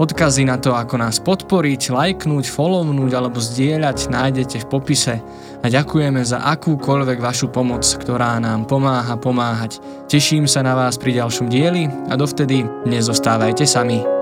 Odkazy 0.00 0.48
na 0.48 0.56
to, 0.56 0.72
ako 0.72 0.96
nás 0.96 1.20
podporiť, 1.20 1.92
lajknúť, 1.92 2.48
follownúť 2.48 3.12
alebo 3.12 3.36
zdieľať 3.36 4.08
nájdete 4.08 4.64
v 4.64 4.70
popise 4.72 5.20
a 5.60 5.66
ďakujeme 5.68 6.24
za 6.24 6.40
akúkoľvek 6.56 7.20
vašu 7.20 7.52
pomoc, 7.52 7.84
ktorá 7.84 8.40
nám 8.40 8.64
pomáha 8.64 9.20
pomáhať. 9.20 9.76
Teším 10.08 10.48
sa 10.48 10.64
na 10.64 10.72
vás 10.72 10.96
pri 10.96 11.20
ďalšom 11.20 11.52
dieli 11.52 11.84
a 12.08 12.16
dovtedy 12.16 12.64
nezostávajte 12.88 13.68
sami. 13.68 14.15